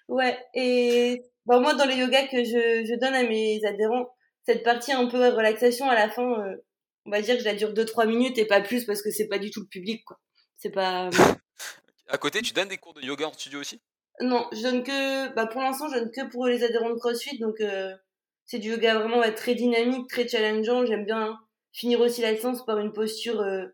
[0.08, 4.14] ouais, et bah, moi, dans les yogas que je, je, donne à mes adhérents,
[4.46, 6.54] cette partie un peu relaxation à la fin, euh,
[7.04, 9.26] on va dire que je la dure 2-3 minutes et pas plus parce que c'est
[9.26, 10.16] pas du tout le public, quoi.
[10.60, 11.08] C'est pas.
[12.08, 13.80] à côté, tu donnes des cours de yoga en studio aussi?
[14.20, 15.34] Non, je donne que.
[15.34, 17.38] Bah, pour l'instant, je donne que pour les adhérents de CrossFit.
[17.38, 17.96] Donc, euh,
[18.44, 20.84] c'est du yoga vraiment très dynamique, très challengeant.
[20.84, 21.40] J'aime bien
[21.72, 23.66] finir aussi la séance par une posture euh,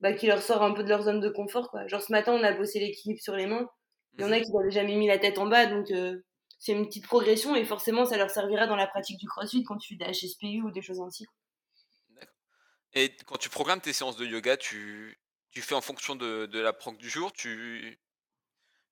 [0.00, 1.68] bah, qui leur sort un peu de leur zone de confort.
[1.70, 1.88] Quoi.
[1.88, 3.68] Genre, ce matin, on a bossé l'équilibre sur les mains.
[4.16, 4.44] Il y en a mhm.
[4.44, 5.66] qui n'avaient jamais mis la tête en bas.
[5.66, 6.22] Donc, euh,
[6.60, 9.78] c'est une petite progression et forcément, ça leur servira dans la pratique du CrossFit quand
[9.78, 11.26] tu fais des HSPU ou des choses ainsi.
[12.10, 12.36] D'accord.
[12.92, 15.18] Et quand tu programmes tes séances de yoga, tu,
[15.54, 17.98] tu fais en fonction de, la proc du jour tu...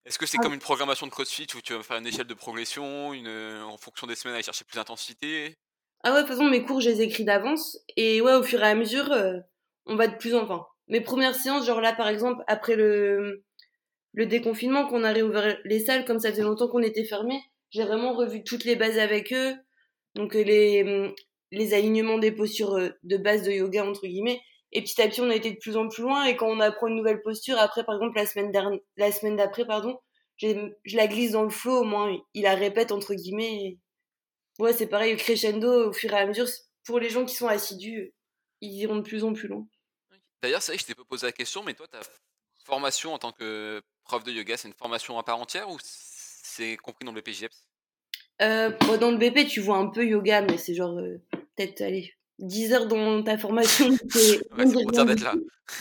[0.05, 0.42] Est-ce que c'est ah.
[0.42, 3.77] comme une programmation de CrossFit où tu vas faire une échelle de progression, une, en
[3.77, 5.57] fonction des semaines aller chercher plus d'intensité?
[6.03, 7.79] Ah ouais, de toute façon, mes cours, je les écris d'avance.
[7.96, 9.38] Et ouais, au fur et à mesure, euh,
[9.87, 10.55] on va de plus en plus.
[10.88, 13.44] Mes premières séances, genre là, par exemple, après le,
[14.12, 17.85] le déconfinement, qu'on a réouvert les salles, comme ça faisait longtemps qu'on était fermé, j'ai
[17.85, 19.55] vraiment revu toutes les bases avec eux.
[20.16, 21.14] Donc les,
[21.53, 24.40] les alignements des postures euh, de base de yoga, entre guillemets.
[24.73, 26.25] Et petit à petit, on a été de plus en plus loin.
[26.25, 29.67] Et quand on apprend une nouvelle posture, après, par exemple, la semaine, la semaine d'après,
[29.67, 29.99] pardon,
[30.39, 33.79] je la glisse dans le flow, au moins, il la répète, entre guillemets.
[34.59, 36.47] Ouais, c'est pareil, crescendo, au fur et à mesure,
[36.85, 38.13] pour les gens qui sont assidus,
[38.61, 39.67] ils iront de plus en plus loin.
[40.43, 42.01] D'ailleurs, c'est vrai que je t'ai pas posé la question, mais toi, ta
[42.65, 46.77] formation en tant que prof de yoga, c'est une formation à part entière ou c'est
[46.77, 47.65] compris dans le BPJEPS
[48.43, 52.15] euh, Dans le BP, tu vois un peu yoga, mais c'est genre, euh, peut-être, allez,
[52.38, 53.88] 10 heures dans ta formation.
[54.11, 55.35] C'est ouais, d'être là.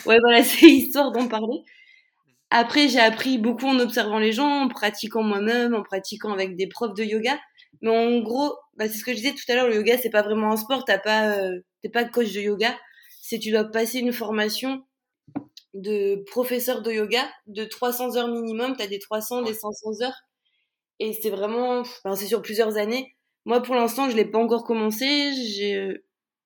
[0.06, 1.64] Ouais, voilà, c'est histoire d'en parler.
[2.50, 6.68] Après, j'ai appris beaucoup en observant les gens, en pratiquant moi-même, en pratiquant avec des
[6.68, 7.40] profs de yoga.
[7.82, 10.10] Mais en gros, bah, c'est ce que je disais tout à l'heure, le yoga, c'est
[10.10, 12.78] pas vraiment un sport, t'as pas, euh, t'es pas coach de yoga.
[13.22, 14.84] c'est tu dois passer une formation
[15.74, 18.76] de professeur de yoga de 300 heures minimum.
[18.76, 20.22] Tu as des 300, des 500 heures.
[21.00, 23.16] Et c'est vraiment, enfin, c'est sur plusieurs années.
[23.46, 25.32] Moi, pour l'instant, je l'ai pas encore commencé.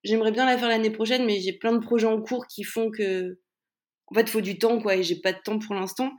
[0.06, 2.92] J'aimerais bien la faire l'année prochaine, mais j'ai plein de projets en cours qui font
[2.92, 3.38] que,
[4.08, 6.12] en fait, il faut du temps, quoi, et j'ai pas de temps pour l'instant.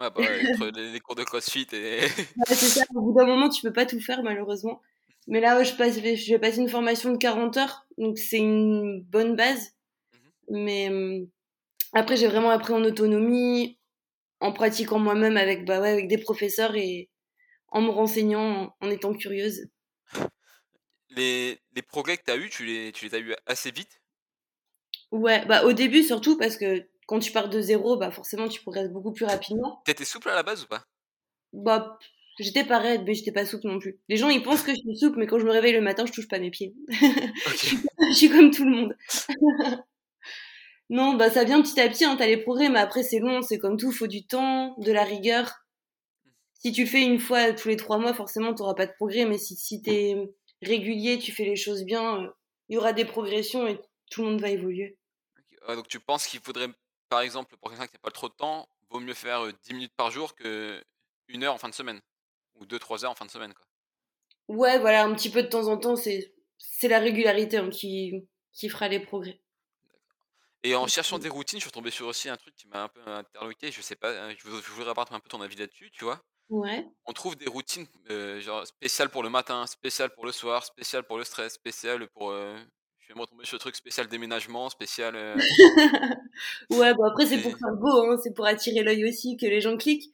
[0.00, 0.20] Ouais, bah,
[0.52, 2.00] entre les, cours de CrossFit et.
[2.46, 2.84] c'est ça.
[2.94, 4.80] Au bout d'un moment, tu peux pas tout faire, malheureusement.
[5.26, 9.02] Mais là, je, passe, je vais passer une formation de 40 heures, donc c'est une
[9.02, 9.72] bonne base.
[10.12, 10.18] Mmh
[10.50, 11.28] mais hum,
[11.92, 13.78] après, j'ai vraiment appris en autonomie,
[14.40, 17.10] en pratiquant moi-même avec, bah ouais, avec des professeurs et
[17.68, 19.66] en me renseignant, en, étant curieuse.
[21.18, 24.00] Les, les progrès que tu as eus, tu les, tu les as eus assez vite?
[25.10, 28.60] Ouais, bah au début surtout parce que quand tu pars de zéro, bah forcément tu
[28.60, 29.82] progresses beaucoup plus rapidement.
[29.84, 30.84] T'étais souple à la base ou pas?
[31.52, 31.98] Bah
[32.38, 33.98] j'étais pas raide, mais j'étais pas souple non plus.
[34.08, 36.06] Les gens ils pensent que je suis souple, mais quand je me réveille le matin,
[36.06, 36.74] je touche pas mes pieds.
[36.88, 38.96] je suis comme tout le monde.
[40.90, 43.42] Non, bah ça vient petit à petit, hein, t'as les progrès, mais après c'est long,
[43.42, 45.66] c'est comme tout, faut du temps, de la rigueur.
[46.54, 49.26] Si tu le fais une fois tous les trois mois, forcément t'auras pas de progrès,
[49.26, 50.16] mais si, si t'es
[50.62, 52.28] régulier, tu fais les choses bien, euh,
[52.68, 54.98] il y aura des progressions et tout le monde va évoluer.
[55.68, 56.68] donc tu penses qu'il faudrait,
[57.08, 59.74] par exemple, pour quelqu'un qui n'a pas trop de temps, vaut mieux faire 10 euh,
[59.74, 60.82] minutes par jour que
[61.28, 62.00] une heure en fin de semaine
[62.54, 63.66] ou 2-3 heures en fin de semaine quoi.
[64.48, 68.26] Ouais, voilà, un petit peu de temps en temps, c'est c'est la régularité hein, qui,
[68.52, 69.40] qui fera les progrès.
[70.64, 72.88] Et en cherchant des routines, je suis tombé sur aussi un truc qui m'a un
[72.88, 73.70] peu interloqué.
[73.70, 76.20] Je sais pas, hein, je voudrais avoir un peu ton avis là-dessus, tu vois.
[76.50, 76.86] Ouais.
[77.06, 81.04] On trouve des routines euh, genre spéciales pour le matin, spéciales pour le soir, spéciales
[81.04, 82.30] pour le stress, spéciales pour.
[82.30, 82.56] Euh,
[83.00, 85.14] je vais me retomber sur le truc spécial déménagement, spécial.
[85.14, 85.36] Euh,
[86.70, 89.60] ouais, bon après c'est pour faire beau, hein, c'est pour attirer l'œil aussi que les
[89.60, 90.10] gens cliquent.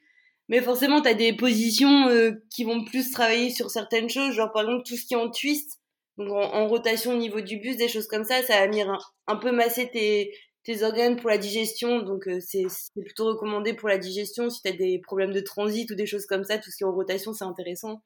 [0.49, 2.07] Mais forcément, tu as des positions
[2.51, 5.31] qui vont plus travailler sur certaines choses, genre par exemple tout ce qui est en
[5.31, 5.81] twist
[6.17, 8.89] donc en, rotation au niveau du bus, des choses comme ça, ça va venir
[9.27, 10.33] un, peu masser tes,
[10.65, 12.01] tes organes pour la digestion.
[12.01, 12.67] Donc euh, c'est
[13.01, 14.51] plutôt recommandé pour la digestion.
[14.51, 16.83] Si tu as des problèmes de transit ou des choses comme ça, tout ce qui
[16.83, 18.03] est en rotation, c'est intéressant.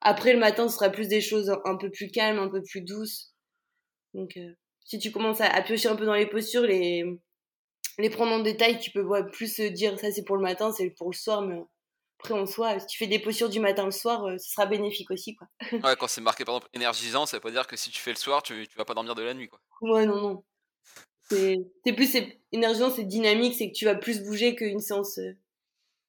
[0.00, 2.82] Après le matin, ce sera plus des choses un peu plus calmes, un peu plus
[2.82, 3.34] douces.
[4.14, 4.52] Donc euh,
[4.84, 7.04] si tu commences à, à, piocher un peu dans les postures, les,
[7.98, 11.10] les prendre en détail, tu peux plus dire ça c'est pour le matin, c'est pour
[11.10, 11.60] le soir, mais
[12.20, 14.66] après, en soi, si tu fais des postures du matin au soir, euh, ce sera
[14.66, 15.36] bénéfique aussi.
[15.36, 15.46] Quoi.
[15.72, 18.10] ouais, quand c'est marqué par exemple énergisant, ça veut pas dire que si tu fais
[18.10, 19.48] le soir, tu, tu vas pas dormir de la nuit.
[19.48, 19.60] Quoi.
[19.82, 20.44] Ouais, non, non.
[21.30, 22.16] C'est plus
[22.52, 25.18] énergisant, c'est dynamique, c'est que tu vas plus bouger qu'une séance.
[25.18, 25.36] Euh,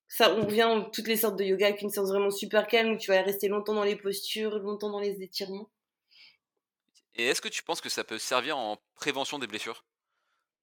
[0.08, 3.12] ça, on revient toutes les sortes de yoga qu'une séance vraiment super calme où tu
[3.12, 5.70] vas rester longtemps dans les postures, longtemps dans les étirements.
[7.16, 9.84] Et est-ce que tu penses que ça peut servir en prévention des blessures?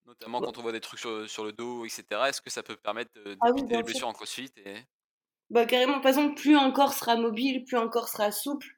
[0.07, 2.05] Notamment quand on voit des trucs sur, le dos, etc.
[2.29, 4.75] Est-ce que ça peut permettre ah d'éviter les blessures en crossfit et...
[5.51, 8.76] Bah carrément, par exemple, plus un corps sera mobile, plus un corps sera souple,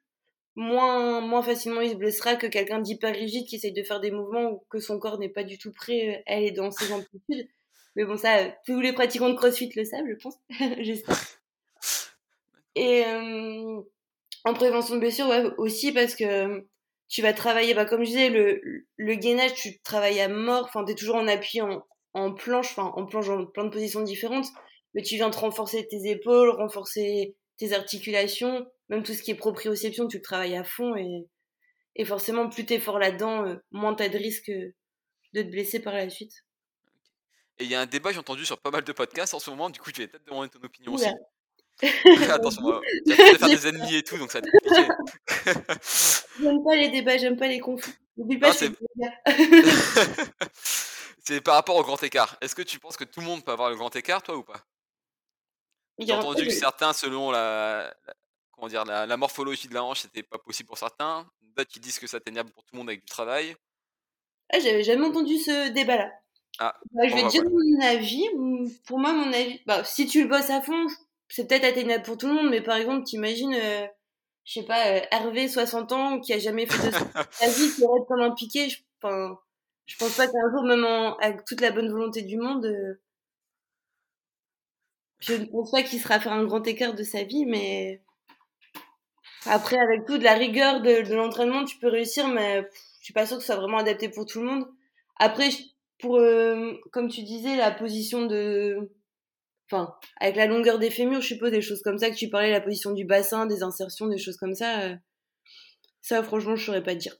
[0.59, 4.11] moins, moins facilement il se blessera que quelqu'un d'hyper rigide qui essaye de faire des
[4.11, 7.47] mouvements ou que son corps n'est pas du tout prêt à aller dans ses amplitudes.
[7.95, 10.35] Mais bon, ça, tous les pratiquants de CrossFit le savent, je pense.
[10.79, 11.17] J'espère.
[12.75, 13.81] Et euh,
[14.45, 16.65] en prévention de blessure, ouais, aussi parce que
[17.07, 18.61] tu vas travailler, bah, comme je disais, le,
[18.95, 22.93] le gainage, tu travailles à mort, enfin, t'es toujours en appui en, en planche, enfin,
[22.95, 24.47] en planche dans plein de positions différentes
[24.93, 29.35] mais tu viens te renforcer tes épaules, renforcer tes articulations, même tout ce qui est
[29.35, 31.27] proprioception, tu le travailles à fond et,
[31.95, 34.73] et forcément, plus tu es fort là-dedans, euh, moins tu as de risque de
[35.33, 36.45] te blesser par la suite.
[37.59, 39.49] Et il y a un débat, j'ai entendu sur pas mal de podcasts en ce
[39.49, 41.09] moment, du coup, je vais peut-être demander ton opinion aussi.
[42.29, 44.87] Attention, tu vas faire des ennemis et tout, donc ça va être compliqué.
[46.41, 47.93] j'aime pas les débats, j'aime pas les conflits.
[48.17, 48.71] N'oublie pas, c'est...
[51.25, 52.37] c'est par rapport au grand écart.
[52.41, 54.43] Est-ce que tu penses que tout le monde peut avoir le grand écart, toi, ou
[54.43, 54.65] pas?
[55.99, 57.93] J'ai entendu que certains, selon la,
[58.51, 61.25] comment dire, la, morphologie de la hanche, c'était pas possible pour certains.
[61.55, 63.55] D'autres qui disent que c'est atteignable pour tout le monde avec du travail.
[64.51, 66.11] Ah, j'avais jamais entendu ce débat-là.
[66.59, 68.23] Ah, bah, je vais te dire mon avis.
[68.85, 70.87] Pour moi, mon avis, bah, si tu le bosses à fond,
[71.27, 73.85] c'est peut-être atteignable pour tout le monde, mais par exemple, t'imagines, euh,
[74.43, 76.91] je sais pas, euh, Hervé, 60 ans, qui a jamais fait de
[77.31, 78.69] sa vie, qui aurait comme un piqué.
[78.69, 78.77] Je,
[79.85, 80.85] je pense pas qu'un jour, même
[81.21, 82.99] avec toute la bonne volonté du monde, euh,
[85.19, 88.01] je ne pense pas qu'il sera faire un grand écart de sa vie, mais
[89.45, 92.67] après, avec toute la rigueur de, l'entraînement, tu peux réussir, mais
[92.99, 94.67] je suis pas sûre que ce soit vraiment adapté pour tout le monde.
[95.17, 95.49] Après,
[95.99, 98.91] pour, euh, comme tu disais, la position de,
[99.71, 102.51] enfin, avec la longueur des fémurs, je suppose, des choses comme ça, que tu parlais,
[102.51, 104.95] la position du bassin, des insertions, des choses comme ça, euh,
[106.01, 107.15] ça, franchement, je saurais pas dire.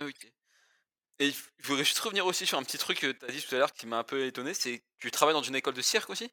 [0.00, 0.32] Ok.
[1.20, 3.54] Et je voudrais juste revenir aussi sur un petit truc que tu as dit tout
[3.54, 5.82] à l'heure qui m'a un peu étonné, c'est que tu travailles dans une école de
[5.82, 6.30] cirque aussi?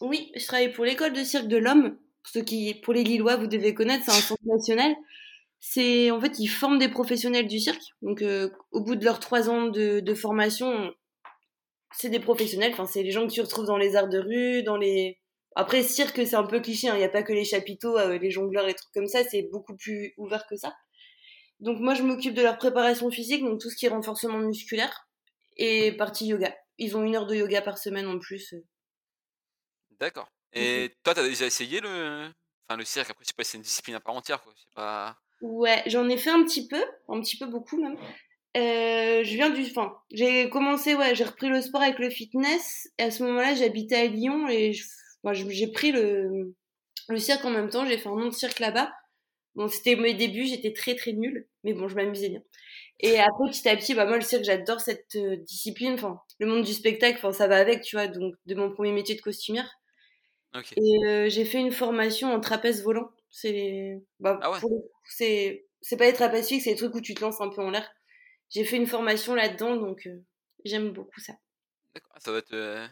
[0.00, 1.98] Oui, je travaille pour l'école de cirque de l'homme.
[2.32, 4.94] Pour qui, pour les Lillois, vous devez connaître, c'est un centre national.
[5.60, 7.82] c'est en fait ils forment des professionnels du cirque.
[8.02, 10.92] Donc euh, au bout de leurs trois ans de, formation,
[11.92, 12.72] c'est des professionnels.
[12.72, 15.18] Enfin c'est les gens que tu retrouves dans les arts de rue, dans les
[15.56, 16.88] après cirque c'est un peu cliché.
[16.88, 16.94] hein.
[16.96, 19.24] Il n'y a pas que les chapiteaux, euh, les jongleurs, les trucs comme ça.
[19.24, 20.74] C'est beaucoup plus ouvert que ça.
[21.60, 25.08] Donc moi je m'occupe de leur préparation physique, donc tout ce qui est renforcement musculaire
[25.56, 26.54] et partie yoga.
[26.78, 28.54] Ils ont une heure de yoga par semaine en plus.
[30.00, 30.28] D'accord.
[30.52, 32.30] Et toi, t'as déjà essayé le,
[32.66, 33.10] enfin le cirque?
[33.10, 34.52] Après, sais pas, c'est une discipline à part entière, quoi.
[34.56, 35.16] C'est pas.
[35.40, 37.96] Ouais, j'en ai fait un petit peu, un petit peu beaucoup même.
[38.56, 42.88] Euh, je viens du, enfin, j'ai commencé, ouais, j'ai repris le sport avec le fitness.
[42.98, 46.54] Et à ce moment-là, j'habitais à Lyon et j'ai pris le,
[47.08, 47.86] le cirque en même temps.
[47.86, 48.90] J'ai fait un an de cirque là-bas.
[49.54, 52.42] Bon, c'était mes débuts, j'étais très très nulle, mais bon, je m'amusais bien.
[53.00, 55.94] Et après, petit à petit, bah moi, le cirque, j'adore cette euh, discipline.
[55.94, 58.08] Enfin, le monde du spectacle, enfin, ça va avec, tu vois.
[58.08, 59.68] Donc, de mon premier métier de costumière.
[60.76, 63.10] Et euh, j'ai fait une formation en trapèze volant.
[63.30, 64.58] C'est bah, Ah ouais.
[65.04, 67.62] c'est c'est pas les trapèzes fixes, c'est les trucs où tu te lances un peu
[67.62, 67.88] en l'air.
[68.50, 70.24] J'ai fait une formation là-dedans, donc euh,
[70.64, 71.34] j'aime beaucoup ça.
[71.94, 72.12] D'accord.
[72.14, 72.86] Ah, Ça va être euh,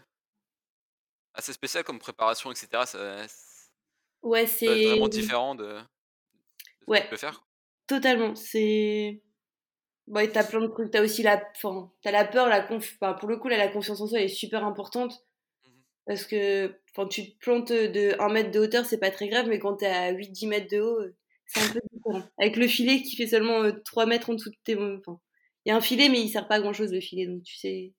[1.35, 2.85] assez spécial comme préparation, etc.
[2.87, 3.27] Ça,
[4.23, 7.03] Ouais, c'est vraiment différent de, de ce que Ouais.
[7.03, 7.47] tu peux faire.
[7.87, 8.35] totalement.
[8.35, 9.23] C'est
[10.09, 10.91] bon, et t'as plein de trucs.
[10.93, 12.97] T'as aussi la, enfin, t'as la peur, la conf.
[13.01, 15.26] enfin, pour le coup, là, la confiance en soi elle est super importante.
[16.07, 19.47] Parce que quand tu te plantes de 1 mètre de hauteur, c'est pas très grave,
[19.49, 21.15] mais quand t'es à 8-10 mètres de haut, euh,
[21.47, 22.23] c'est un peu différent.
[22.39, 25.19] Avec le filet qui fait seulement euh, 3 mètres en dessous de tes, enfin,
[25.65, 27.43] il y a un filet, mais il sert pas à grand chose le filet, donc
[27.43, 27.93] tu sais.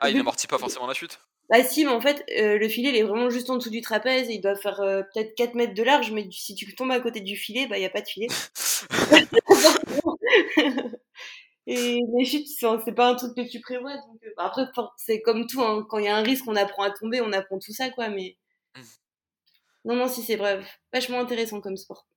[0.00, 1.20] Ah, il n'amortit pas forcément la chute?
[1.48, 3.82] Bah si, mais en fait, euh, le filet, il est vraiment juste en dessous du
[3.82, 4.28] trapèze.
[4.30, 7.20] Il doit faire euh, peut-être 4 mètres de large, mais si tu tombes à côté
[7.20, 8.28] du filet, bah il n'y a pas de filet.
[11.66, 13.96] Et les chutes, c'est pas un truc que tu prévois.
[13.96, 14.64] Donc, euh, bah, après,
[14.96, 17.32] c'est comme tout, hein, quand il y a un risque, on apprend à tomber, on
[17.32, 18.08] apprend tout ça, quoi.
[18.08, 18.36] Mais
[18.74, 18.92] Mhm.
[19.84, 22.08] non, non, si c'est bref, vachement intéressant comme sport.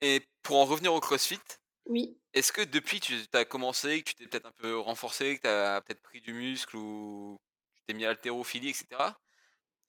[0.00, 1.40] Et pour en revenir au CrossFit,
[1.84, 2.18] Oui.
[2.34, 5.48] est-ce que depuis tu as commencé, que tu t'es peut-être un peu renforcé, que tu
[5.48, 7.38] as peut-être pris du muscle ou
[7.76, 9.20] tu t'es mis à l'haltérophilie, etc.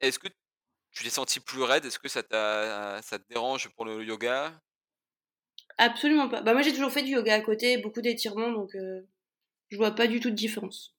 [0.02, 0.30] Est-ce que
[0.92, 1.86] tu t'es senti plus raide?
[1.86, 4.60] Est-ce que ça, t'a- ça te dérange pour le yoga?
[5.78, 6.42] Absolument pas.
[6.42, 9.02] Bah moi, j'ai toujours fait du yoga à côté, beaucoup d'étirements, donc euh,
[9.70, 10.96] je vois pas du tout de différence.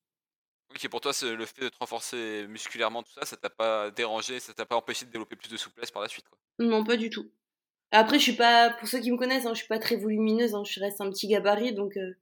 [0.70, 4.40] Ok, pour toi, le fait de te renforcer musculairement, tout ça, ça t'a pas dérangé,
[4.40, 6.38] ça t'a pas empêché de développer plus de souplesse par la suite, quoi?
[6.58, 7.30] Non, pas du tout.
[7.90, 10.54] Après, je suis pas, pour ceux qui me connaissent, hein, je suis pas très volumineuse,
[10.54, 12.14] hein, je reste un petit gabarit, donc euh,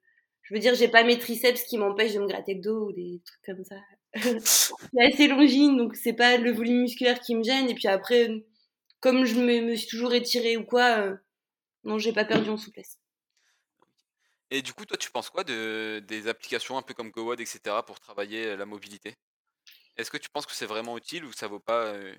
[0.43, 2.93] je veux dire, j'ai pas mes triceps qui m'empêchent de me gratter le dos ou
[2.93, 3.77] des trucs comme ça.
[4.41, 7.71] c'est assez longine, donc c'est pas le volume musculaire qui me gêne.
[7.71, 8.45] Et puis après,
[8.99, 11.17] comme je me, me suis toujours étirée ou quoi, euh,
[11.85, 12.99] non, j'ai pas perdu en souplesse.
[14.51, 17.85] Et du coup, toi, tu penses quoi de, des applications un peu comme GoWad, etc.,
[17.85, 19.15] pour travailler euh, la mobilité?
[19.97, 22.15] Est-ce que tu penses que c'est vraiment utile ou ça vaut pas euh,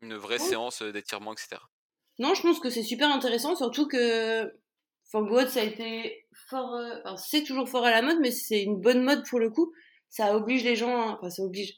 [0.00, 1.62] une vraie séance euh, d'étirement, etc.
[2.18, 4.44] Non, je pense que c'est super intéressant, surtout que
[5.06, 6.74] enfin, Goat, ça a été fort.
[6.74, 9.50] euh, enfin, c'est toujours fort à la mode, mais c'est une bonne mode pour le
[9.50, 9.72] coup.
[10.08, 11.00] Ça oblige les gens.
[11.00, 11.74] à- Enfin, ça oblige.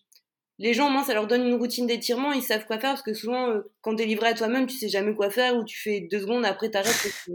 [0.59, 3.03] Les gens, au moins, ça leur donne une routine d'étirement, ils savent quoi faire, parce
[3.03, 5.79] que souvent, euh, quand t'es livré à toi-même, tu sais jamais quoi faire, ou tu
[5.81, 6.95] fais deux secondes, après t'arrêtes.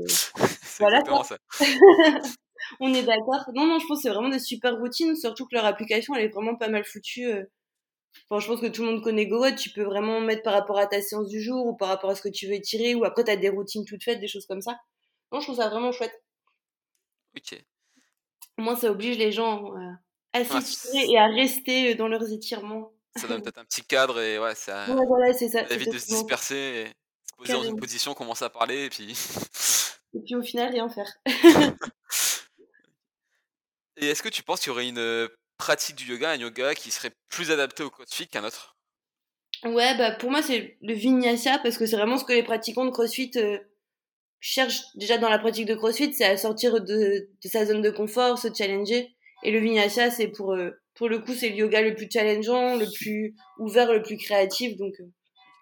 [0.63, 1.38] c'est Voilà, ça.
[2.79, 3.45] On est d'accord.
[3.55, 6.25] Non, non, je pense que c'est vraiment des super routines, surtout que leur application, elle
[6.25, 7.25] est vraiment pas mal foutue.
[7.27, 7.43] euh.
[8.29, 10.79] Enfin, je pense que tout le monde connaît GoWatt, tu peux vraiment mettre par rapport
[10.79, 13.03] à ta séance du jour, ou par rapport à ce que tu veux étirer, ou
[13.05, 14.79] après t'as des routines toutes faites, des choses comme ça.
[15.32, 16.13] Non, je trouve ça vraiment chouette.
[17.36, 17.63] Ok.
[18.58, 19.91] Au moins, ça oblige les gens euh,
[20.34, 22.91] à Ouais, s'étirer et à rester euh, dans leurs étirements.
[23.15, 25.61] Ça donne peut-être un petit cadre et ouais, ça, Ouais, voilà, ça.
[25.69, 29.15] évite de se disperser et se poser dans une position, commencer à parler et puis.
[30.13, 31.11] Et puis au final, rien faire.
[33.97, 36.91] et est-ce que tu penses qu'il y aurait une pratique du yoga, un yoga qui
[36.91, 38.77] serait plus adapté au CrossFit qu'un autre?
[39.65, 42.85] Ouais, bah pour moi, c'est le vinyasa parce que c'est vraiment ce que les pratiquants
[42.85, 43.57] de CrossFit euh,
[44.39, 47.89] cherchent déjà dans la pratique de CrossFit, c'est à sortir de, de sa zone de
[47.89, 49.15] confort, se challenger.
[49.43, 52.75] Et le vinyasa, c'est pour, euh, pour le coup, c'est le yoga le plus challengeant,
[52.75, 54.75] le plus ouvert, le plus créatif.
[54.75, 55.05] Donc, euh,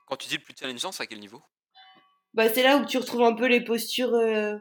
[0.07, 1.43] Quand tu dis le plus challengeant, c'est à quel niveau?
[2.33, 4.55] Bah, c'est là où tu retrouves un peu les postures euh,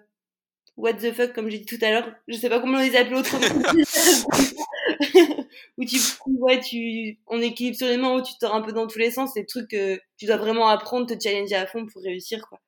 [0.76, 2.12] what the fuck, comme j'ai dit tout à l'heure.
[2.28, 3.46] Je sais pas comment on les appelle autrement.
[5.78, 5.96] où tu,
[6.26, 9.10] ouais, tu, on équilibre sur les mains, où tu tords un peu dans tous les
[9.10, 9.30] sens.
[9.32, 12.60] C'est des trucs que tu dois vraiment apprendre, te challenger à fond pour réussir, quoi.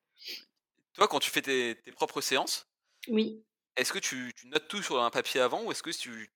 [0.93, 2.67] Toi, quand tu fais tes, tes propres séances,
[3.07, 3.43] Oui.
[3.77, 6.31] est-ce que tu, tu notes tout sur un papier avant ou est-ce que tu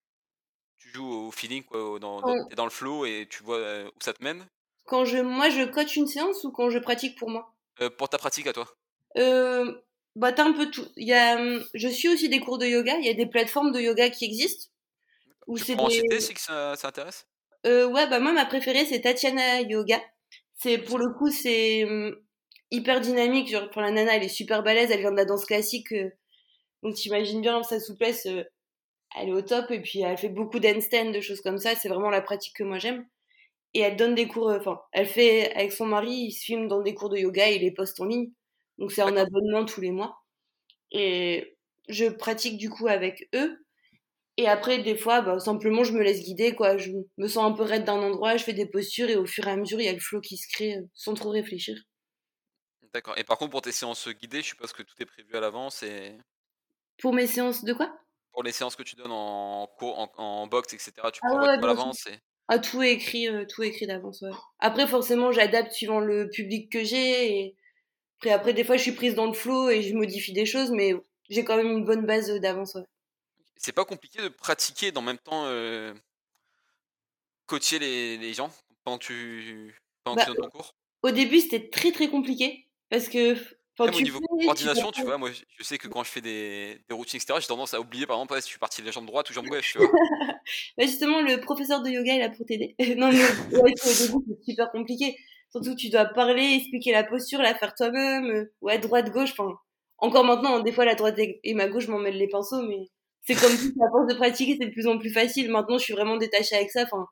[0.94, 2.40] joues au feeling, quoi, dans, dans, Ouais.
[2.50, 4.46] t'es dans le flow et tu vois où ça te mène?
[4.86, 7.54] Quand je, moi, je coach une séance ou quand je pratique pour moi?
[7.82, 8.68] Euh, Pour ta pratique à toi
[9.18, 9.74] euh,
[10.16, 10.86] Bah, t'as un peu tout.
[10.98, 11.38] Il y a,
[11.74, 12.98] je suis aussi des cours de yoga.
[13.00, 14.70] Il y a des plateformes de yoga qui existent.
[15.48, 16.02] Où Tu c'est prends en des...
[16.02, 17.26] CT si que ça, ça intéresse?
[17.66, 20.02] Euh, ouais, bah moi, ma préférée, c'est Tatiana Yoga.
[20.56, 21.86] C'est, pour le coup, c'est,
[22.72, 23.50] hyper dynamique.
[23.50, 25.94] Genre, pour la nana, elle est super balèze, elle vient de la danse classique.
[26.84, 28.28] donc t'imagines bien sa souplesse,
[29.16, 29.72] elle est au top.
[29.72, 31.76] Et puis elle fait beaucoup d'handstand, de choses comme ça.
[31.76, 33.08] C'est vraiment la pratique que moi j'aime.
[33.74, 36.68] Et elle donne des cours, euh, enfin, elle fait avec son mari, ils se filment
[36.68, 38.32] dans des cours de yoga et ils les postent en ligne.
[38.80, 40.18] Donc c'est en abonnement tous les mois.
[40.92, 41.58] Et
[41.90, 43.58] je pratique du coup avec eux.
[44.38, 46.78] Et après, des fois, bah, simplement, je me laisse guider, quoi.
[46.78, 49.48] Je me sens un peu raide d'un endroit, je fais des postures et au fur
[49.48, 51.78] et à mesure, il y a le flow qui se crée euh, sans trop réfléchir.
[52.94, 53.18] D'accord.
[53.18, 55.84] Et par contre, pour tes séances guidées, je suppose que tout est prévu à l'avance
[55.84, 56.18] et
[56.98, 57.96] Pour mes séances de quoi?
[58.34, 61.58] Pour les séances que tu donnes en en, en boxe, etc., tu Ah prévois ouais,
[61.60, 62.20] tout à l'avance et...
[62.50, 64.32] Ah, tout est écrit, euh, tout est écrit d'avance, ouais.
[64.60, 67.38] Après, forcément, j'adapte suivant le public que j'ai.
[67.40, 67.56] Et
[68.18, 70.72] après, après, des fois, je suis prise dans le flow et je modifie des choses,
[70.72, 70.94] mais
[71.30, 72.84] j'ai quand même une bonne base euh, d'avance, ouais.
[73.56, 75.94] C'est pas compliqué de pratiquer d'en même temps euh,
[77.46, 78.52] coacher les, les gens
[78.84, 80.76] pendant que tu, pendant que Bah, tu donnes ton cours?
[81.04, 83.36] Au début, c'était très très compliqué parce que
[83.78, 86.10] enfin, Même au tu niveau fais, coordination, tu vois, moi je sais que quand je
[86.10, 88.82] fais des, des routines, etc., j'ai tendance à oublier par exemple si je suis parti
[88.82, 89.78] de la jambe droite ou jambe gauche.
[90.78, 92.76] Bah, justement, le professeur de yoga est là pour t'aider.
[92.98, 93.24] non, mais
[93.58, 94.12] ouais, c'est
[94.46, 95.16] super compliqué.
[95.52, 98.26] Surtout, tu dois parler, expliquer la posture, la faire toi-même.
[98.32, 99.32] euh, Ouais, droite, gauche.
[99.38, 99.54] Enfin,
[100.00, 102.90] encore maintenant, des fois, la droite et ma gauche m'en mêlent les pinceaux, mais
[103.22, 105.50] c'est comme si, à force de pratiquer, c'est de plus en plus facile.
[105.52, 106.84] Maintenant, je suis vraiment détachée avec ça.
[106.84, 107.08] Enfin,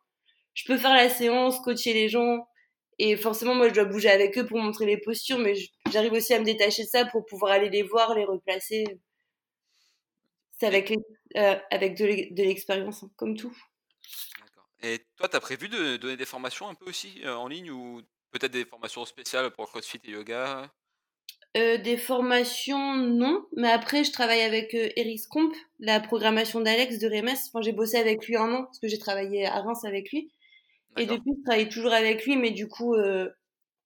[0.54, 2.40] je peux faire la séance, coacher les gens.
[3.04, 5.56] Et forcément, moi, je dois bouger avec eux pour montrer les postures, mais
[5.92, 8.86] j'arrive aussi à me détacher de ça pour pouvoir aller les voir, les replacer.
[10.58, 10.94] C'est avec,
[11.36, 13.54] euh, avec de l'e- de l'expérience, hein, comme tout.
[14.40, 14.70] d'accord.
[14.82, 17.72] Et toi, tu as prévu de donner des formations un peu aussi euh, en ligne
[17.72, 20.72] ou peut-être des formations spéciales pour CrossFit et yoga?
[21.58, 23.46] Euh, des formations, non.
[23.58, 27.36] Mais après, je travaille avec euh, Eric Scomp, la programmation d'Alex de Remes.
[27.48, 30.32] Enfin, j'ai bossé avec lui un an parce que j'ai travaillé à Reims avec lui.
[30.98, 33.30] Et depuis, je travaille toujours avec lui, mais du coup, euh,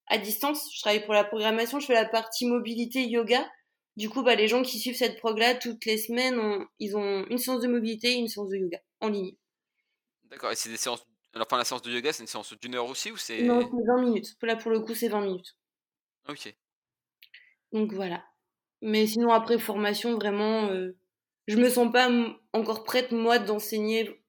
[0.08, 0.70] à distance.
[0.74, 3.48] Je travaille pour la programmation, je fais la partie mobilité yoga.
[3.96, 7.38] Du coup, bah, les gens qui suivent cette prog-là, toutes les semaines, ils ont une
[7.38, 9.36] séance de mobilité et une séance de yoga en ligne.
[10.26, 10.52] D'accord.
[10.52, 11.06] Et c'est des séances.
[11.34, 13.38] Alors, enfin, la séance de yoga, c'est une séance d'une heure aussi ou Non, c'est.
[13.38, 14.36] c'est 20 minutes.
[14.42, 15.56] Là, pour le coup, c'est 20 minutes.
[16.28, 16.54] Ok.
[17.72, 18.24] Donc voilà.
[18.82, 20.98] Mais sinon, après formation, vraiment, euh,
[21.48, 22.10] je me sens pas
[22.54, 24.24] encore prête, moi, d'enseigner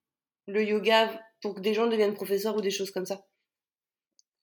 [0.47, 3.26] le yoga pour que des gens deviennent professeurs ou des choses comme ça.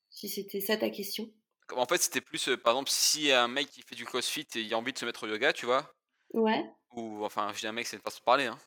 [0.09, 1.33] Si c'était ça ta question.
[1.75, 4.61] En fait, c'était plus, euh, par exemple, si un mec qui fait du CrossFit et
[4.61, 5.93] il a envie de se mettre au yoga, tu vois,
[6.33, 8.59] Ouais, ou enfin, je dis un mec, c'est une façon de parler, hein,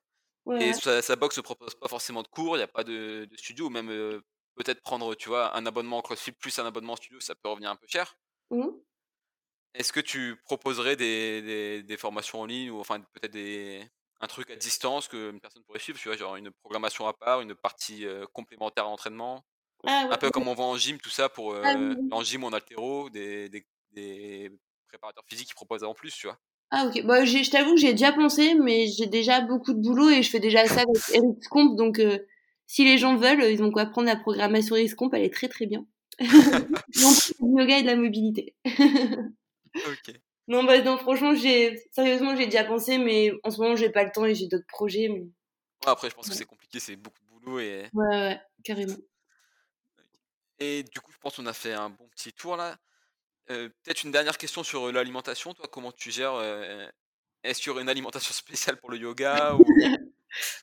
[0.44, 2.84] ouais, et sa, sa box ne propose pas forcément de cours, il n'y a pas
[2.84, 4.22] de, de studio, ou même euh,
[4.56, 7.50] peut-être prendre, tu vois, un abonnement en CrossFit plus un abonnement en studio, ça peut
[7.50, 8.16] revenir un peu cher.
[8.50, 8.86] Mhm.
[9.74, 13.86] Est-ce que tu proposerais des, des, des formations en ligne, ou enfin, peut-être des,
[14.20, 17.12] un truc à distance que une personne pourrait suivre, tu vois, genre une programmation à
[17.12, 19.44] part, une partie euh, complémentaire à l'entraînement,
[19.86, 22.44] Ah un peu comme on voit en gym, tout ça, pour Ah oui, en gym
[22.44, 24.50] en altéro, des, des, des
[24.88, 26.38] préparateurs physiques qui proposent en plus, tu vois.
[26.70, 27.04] Ah ok.
[27.04, 30.30] Bah, je t'avoue que j'ai déjà pensé, mais j'ai déjà beaucoup de boulot et je
[30.30, 31.76] fais déjà ça avec Eric Scomp.
[31.76, 32.18] Donc, euh,
[32.66, 35.48] si les gens veulent, ils ont quoi prendre la programmation Eric Scomp, elle est très
[35.48, 35.86] très bien.
[36.92, 38.54] Plus, du yoga et de la mobilité.
[39.74, 40.16] Ok.
[40.48, 44.04] Non, bah non, franchement, j'ai sérieusement, j'ai déjà pensé, mais en ce moment, j'ai pas
[44.04, 45.08] le temps et j'ai d'autres projets.
[45.08, 45.20] Mais...
[45.20, 45.28] Ouais,
[45.86, 47.88] après, je pense que c'est compliqué, c'est beaucoup de boulot et.
[47.92, 48.96] ouais, ouais, carrément.
[50.58, 52.76] Et du coup, je pense qu'on a fait un bon petit tour là.
[53.50, 55.52] Euh, peut-être une dernière question sur euh, l'alimentation.
[55.54, 56.88] Toi, comment tu gères euh,
[57.44, 59.64] Est-ce qu'il y aurait une alimentation spéciale pour le yoga ou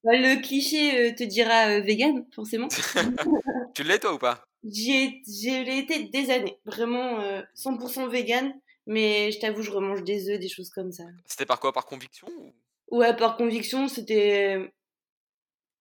[0.04, 2.68] Bah, le cliché euh, te dira vegan, forcément.
[3.74, 4.46] tu l'es toi ou pas?
[4.64, 8.54] J'ai, l'ai été des années, vraiment euh, 100% vegan,
[8.86, 11.04] mais je t'avoue, je remange des œufs, des choses comme ça.
[11.26, 11.74] C'était par quoi?
[11.74, 12.54] Par conviction ou...
[12.90, 14.72] Ouais, par conviction, c'était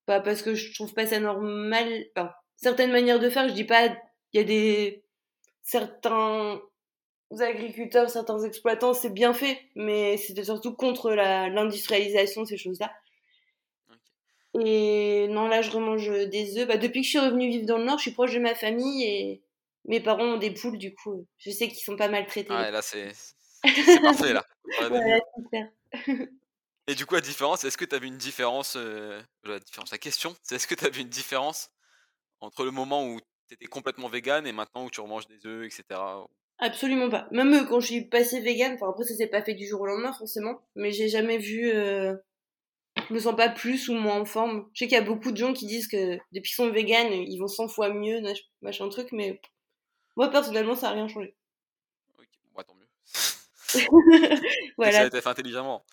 [0.07, 2.07] pas parce que je trouve pas ça normal.
[2.17, 3.87] Enfin, certaines manières de faire, je dis pas,
[4.33, 5.05] il y a des
[5.63, 6.61] certains
[7.39, 12.93] agriculteurs, certains exploitants, c'est bien fait, mais c'était surtout contre la, l'industrialisation, ces choses-là.
[14.61, 16.69] Et non, là, je remange des œufs.
[16.69, 18.55] Bah, depuis que je suis revenue vivre dans le Nord, je suis proche de ma
[18.55, 19.43] famille et
[19.85, 22.49] mes parents ont des poules, du coup, je sais qu'ils sont pas maltraités.
[22.51, 23.13] Ah, et là, c'est
[23.65, 24.45] c'est parfait là.
[26.89, 29.93] Et du coup, la différence, est-ce que tu as vu une différence euh, La différence,
[29.93, 31.71] la question, c'est est-ce que tu as vu une différence
[32.41, 35.65] entre le moment où tu étais complètement vegan et maintenant où tu remanges des œufs,
[35.65, 36.01] etc.
[36.59, 37.29] Absolument pas.
[37.31, 39.83] Même euh, quand je suis passée vegan, enfin après ça s'est pas fait du jour
[39.83, 42.15] au lendemain forcément, mais j'ai jamais vu, euh,
[43.09, 44.69] je me sens pas plus ou moins en forme.
[44.73, 47.13] Je sais qu'il y a beaucoup de gens qui disent que depuis qu'ils sont vegan,
[47.13, 48.21] ils vont 100 fois mieux,
[48.61, 49.41] machin truc, mais
[50.17, 51.35] moi personnellement ça a rien changé.
[52.19, 52.89] Ok, bah, tant mieux.
[54.85, 55.01] Que ça voilà.
[55.03, 55.85] a été fait intelligemment.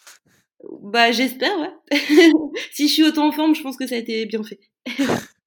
[0.81, 1.71] Bah j'espère, ouais.
[2.71, 4.59] si je suis autant en forme, je pense que ça a été bien fait.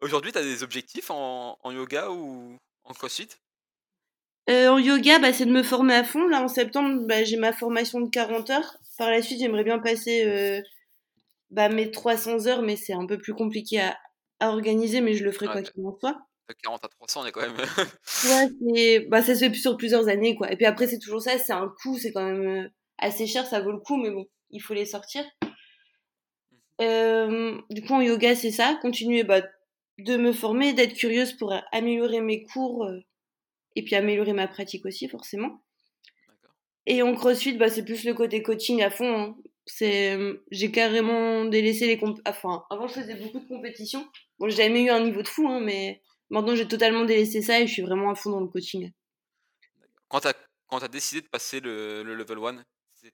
[0.00, 3.28] Aujourd'hui, tu as des objectifs en, en yoga ou en crossfit?
[4.48, 6.26] Euh, en yoga, bah, c'est de me former à fond.
[6.28, 8.76] Là, en septembre, bah, j'ai ma formation de 40 heures.
[8.98, 10.62] Par la suite, j'aimerais bien passer euh,
[11.50, 13.98] bah, mes 300 heures, mais c'est un peu plus compliqué à,
[14.40, 16.25] à organiser, mais je le ferai Ouais, quoi de qu'il en soit.
[16.54, 17.56] De 40 à 300, on est quand même.
[17.56, 20.50] Ouais, c'est, bah, ça se fait sur plusieurs années, quoi.
[20.52, 22.68] Et puis après, c'est toujours ça, c'est un coût, c'est quand même euh,
[22.98, 25.24] assez cher, ça vaut le coup, mais bon, il faut les sortir.
[26.80, 29.42] Euh, du coup, en yoga, c'est ça, continuer bah,
[29.98, 32.98] de me former, d'être curieuse pour améliorer mes cours euh,
[33.76, 35.62] et puis améliorer ma pratique aussi, forcément.
[36.28, 36.54] D'accord.
[36.86, 39.16] Et en crossfit, bah, c'est plus le côté coaching à fond.
[39.18, 39.36] hein.
[39.68, 40.16] C'est,
[40.52, 42.20] j'ai carrément délaissé les comp...
[42.24, 44.06] Enfin, avant, je faisais beaucoup de compétitions.
[44.38, 46.00] Bon, j'ai jamais eu un niveau de fou, hein, mais
[46.30, 48.92] maintenant, j'ai totalement délaissé ça et je suis vraiment à fond dans le coaching.
[50.08, 52.64] Quand tu as, décidé de passer le, le level 1,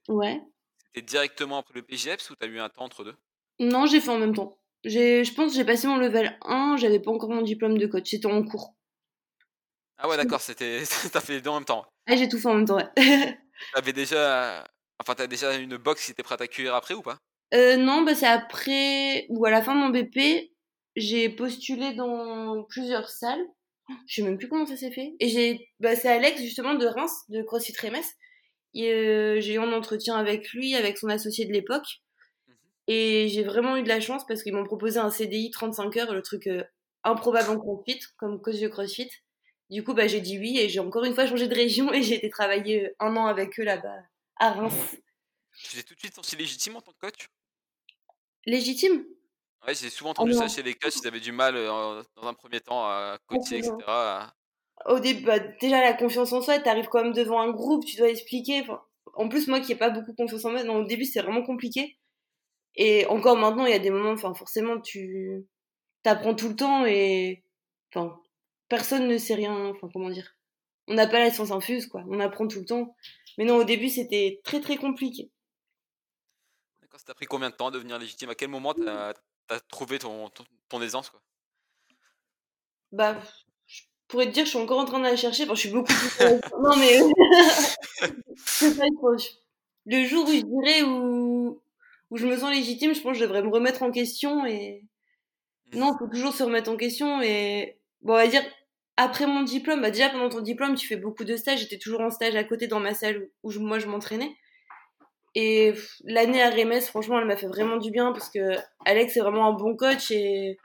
[0.09, 0.41] Ouais.
[0.85, 3.15] c'était directement après le PGEPS ou tu as eu un temps entre deux?
[3.59, 4.59] Non, j'ai fait en même temps.
[4.83, 8.09] Je pense que j'ai passé mon level 1, j'avais pas encore mon diplôme de coach,
[8.09, 8.75] c'était en cours.
[9.97, 11.85] Ah ouais, d'accord, c'était t'as fait les deux en même temps.
[12.07, 12.89] Ah, j'ai tout fait en même temps, ouais.
[13.73, 14.63] T'avais déjà,
[14.99, 17.17] enfin t'as déjà une box qui était prête à accueillir après ou pas?
[17.53, 20.52] Euh, non, bah, c'est après, ou à la fin de mon BP,
[20.95, 23.45] j'ai postulé dans plusieurs salles.
[24.07, 25.13] Je sais même plus comment ça s'est fait.
[25.19, 28.13] Et j'ai, bah, c'est Alex, justement, de Reims, de CrossFit Reims.
[28.73, 32.01] Et, euh, j'ai eu un entretien avec lui, avec son associé de l'époque.
[32.47, 32.55] Mhm.
[32.87, 36.13] Et j'ai vraiment eu de la chance parce qu'ils m'ont proposé un CDI 35 heures,
[36.13, 36.63] le truc euh,
[37.03, 39.09] improbable en CrossFit, comme coach de CrossFit.
[39.69, 42.03] Du coup, bah, j'ai dit oui et j'ai encore une fois changé de région et
[42.03, 43.99] j'ai été travailler euh, un an avec eux là-bas,
[44.37, 44.97] à Reims.
[45.57, 47.27] Tu faisais tout de suite senti légitime en tant que coach?
[48.45, 49.05] Légitime
[49.65, 52.33] Ouais, j'ai souvent entendu ça chez les coachs, ils avaient du mal euh, dans un
[52.33, 53.73] premier temps à coacher, etc.
[54.85, 57.95] Au début, bah, déjà la confiance en soi, t'arrives quand même devant un groupe, tu
[57.95, 58.65] dois expliquer.
[59.13, 61.43] En plus, moi qui n'ai pas beaucoup confiance en moi, non, au début c'est vraiment
[61.43, 61.97] compliqué.
[62.75, 65.45] Et encore maintenant, il y a des moments, enfin forcément, tu
[66.03, 67.43] t'apprends tout le temps et
[67.93, 68.19] enfin
[68.69, 69.67] personne ne sait rien.
[69.67, 70.35] Enfin comment dire,
[70.87, 72.95] on n'a pas la science infuse quoi, on apprend tout le temps.
[73.37, 75.31] Mais non, au début c'était très très compliqué.
[76.81, 78.29] D'accord, ça t'a pris combien de temps à devenir légitime?
[78.29, 79.13] À quel moment t'as
[79.49, 81.21] as trouvé ton, ton, ton aisance quoi
[82.91, 83.17] Bah,
[83.65, 85.43] je pourrais te dire, je suis encore en train de la chercher.
[85.43, 86.09] Enfin, je suis beaucoup plus.
[86.63, 86.99] non mais
[88.35, 89.15] c'est pas trop.
[89.85, 91.61] Le jour où je dirais où
[92.09, 94.85] où je me sens légitime, je pense que je devrais me remettre en question et
[95.73, 98.43] non, faut toujours se remettre en question et bon, on va dire
[98.97, 101.59] après mon diplôme, bah déjà pendant ton diplôme, tu fais beaucoup de stages.
[101.61, 104.35] J'étais toujours en stage à côté dans ma salle où je- moi je m'entraînais.
[105.35, 105.73] Et
[106.05, 108.55] l'année à Remes, franchement, elle m'a fait vraiment du bien parce que
[108.85, 110.57] Alex est vraiment un bon coach et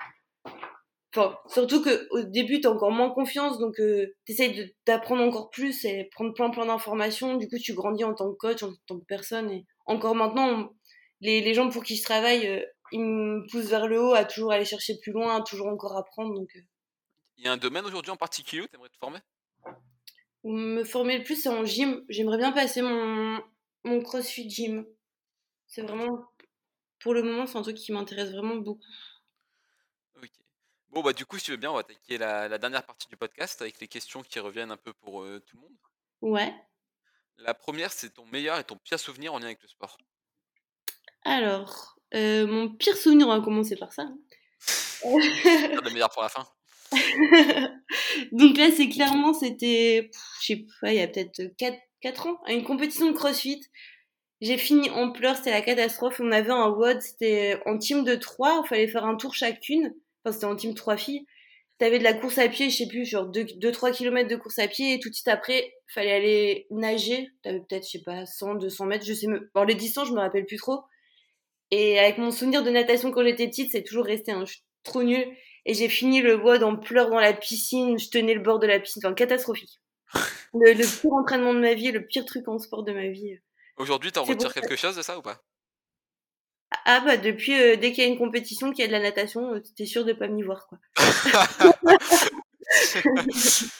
[1.16, 5.84] enfin surtout que au début t'as encore moins confiance donc euh, t'essayes d'apprendre encore plus
[5.86, 7.36] et prendre plein plein d'informations.
[7.36, 10.48] Du coup, tu grandis en tant que coach, en tant que personne et encore maintenant,
[10.48, 10.70] on-
[11.20, 12.62] les, les gens pour qui je travaille, euh,
[12.92, 15.96] ils me poussent vers le haut à toujours aller chercher plus loin, à toujours encore
[15.96, 16.48] apprendre donc.
[16.56, 16.60] euh,
[17.38, 19.18] Il y a un domaine aujourd'hui en particulier où t'aimerais te former?
[20.44, 22.04] Où me former le plus, c'est en gym.
[22.08, 23.40] J'aimerais bien passer mon,
[23.84, 24.86] mon CrossFit gym.
[25.66, 26.26] C'est vraiment,
[27.00, 28.80] pour le moment, c'est un truc qui m'intéresse vraiment beaucoup.
[30.16, 30.30] Ok.
[30.90, 33.08] Bon bah du coup si tu veux bien on va attaquer la, la dernière partie
[33.08, 35.76] du podcast avec les questions qui reviennent un peu pour euh, tout le monde.
[36.22, 36.54] Ouais.
[37.36, 39.98] La première c'est ton meilleur et ton pire souvenir en lien avec le sport.
[41.24, 44.02] Alors, euh, mon pire souvenir, on va commencer par ça.
[44.02, 44.18] hein.
[45.04, 46.48] Le meilleur pour la fin.
[48.32, 50.10] Donc là, c'est clairement, c'était,
[50.40, 53.60] je sais pas, il y a peut-être 4, 4 ans, à une compétition de CrossFit.
[54.40, 56.20] J'ai fini en pleurs, c'était la catastrophe.
[56.20, 59.94] On avait un WOD, c'était en team de 3, il fallait faire un tour chacune.
[60.24, 61.26] Enfin, c'était en team 3 filles.
[61.78, 64.66] T'avais de la course à pied, je sais plus, genre 2-3 km de course à
[64.66, 67.30] pied, et tout de suite après, fallait aller nager.
[67.42, 69.48] T'avais peut-être, je sais pas, 100, 200 mètres, je sais même.
[69.54, 70.82] Bon, les distances, je me rappelle plus trop.
[71.70, 74.62] Et avec mon souvenir de natation quand j'étais petite, c'est toujours resté, hein, je suis
[74.82, 75.26] trop nulle.
[75.66, 78.66] Et j'ai fini le WOD en pleurs dans la piscine, je tenais le bord de
[78.66, 79.80] la piscine, enfin catastrophique.
[80.54, 83.38] Le, le pire entraînement de ma vie, le pire truc en sport de ma vie.
[83.76, 85.42] Aujourd'hui t'en retires quelque chose de ça ou pas?
[86.84, 89.00] Ah bah depuis, euh, dès qu'il y a une compétition, qu'il y a de la
[89.00, 90.78] natation, euh, t'es sûr de pas m'y voir quoi.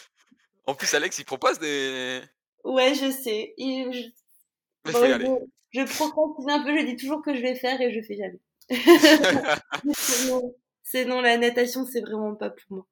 [0.67, 2.21] En plus Alex il propose des...
[2.65, 3.55] Ouais, je sais.
[3.59, 4.09] Je,
[4.85, 5.27] Mais bon, fais aller.
[5.73, 8.17] je, je procrastine un peu, je dis toujours que je vais faire et je fais
[8.17, 8.41] jamais.
[9.95, 12.87] c'est non, c'est non, la natation c'est vraiment pas pour moi.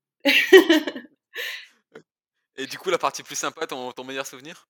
[2.57, 4.69] Et du coup la partie plus sympa, ton, meilleur souvenir?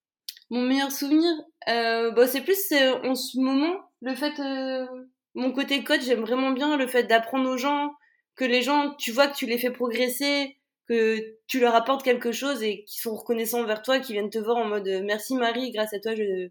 [0.51, 1.31] Mon meilleur souvenir,
[1.69, 2.73] euh, bah, c'est plus
[3.05, 4.87] en ce moment, le fait, euh,
[5.35, 7.93] mon côté coach, j'aime vraiment bien le fait d'apprendre aux gens,
[8.37, 10.59] que les gens, tu vois que tu les fais progresser,
[10.89, 14.39] que tu leur apportes quelque chose et qu'ils sont reconnaissants envers toi, qu'ils viennent te
[14.39, 16.49] voir en mode euh, merci Marie, grâce à toi, je,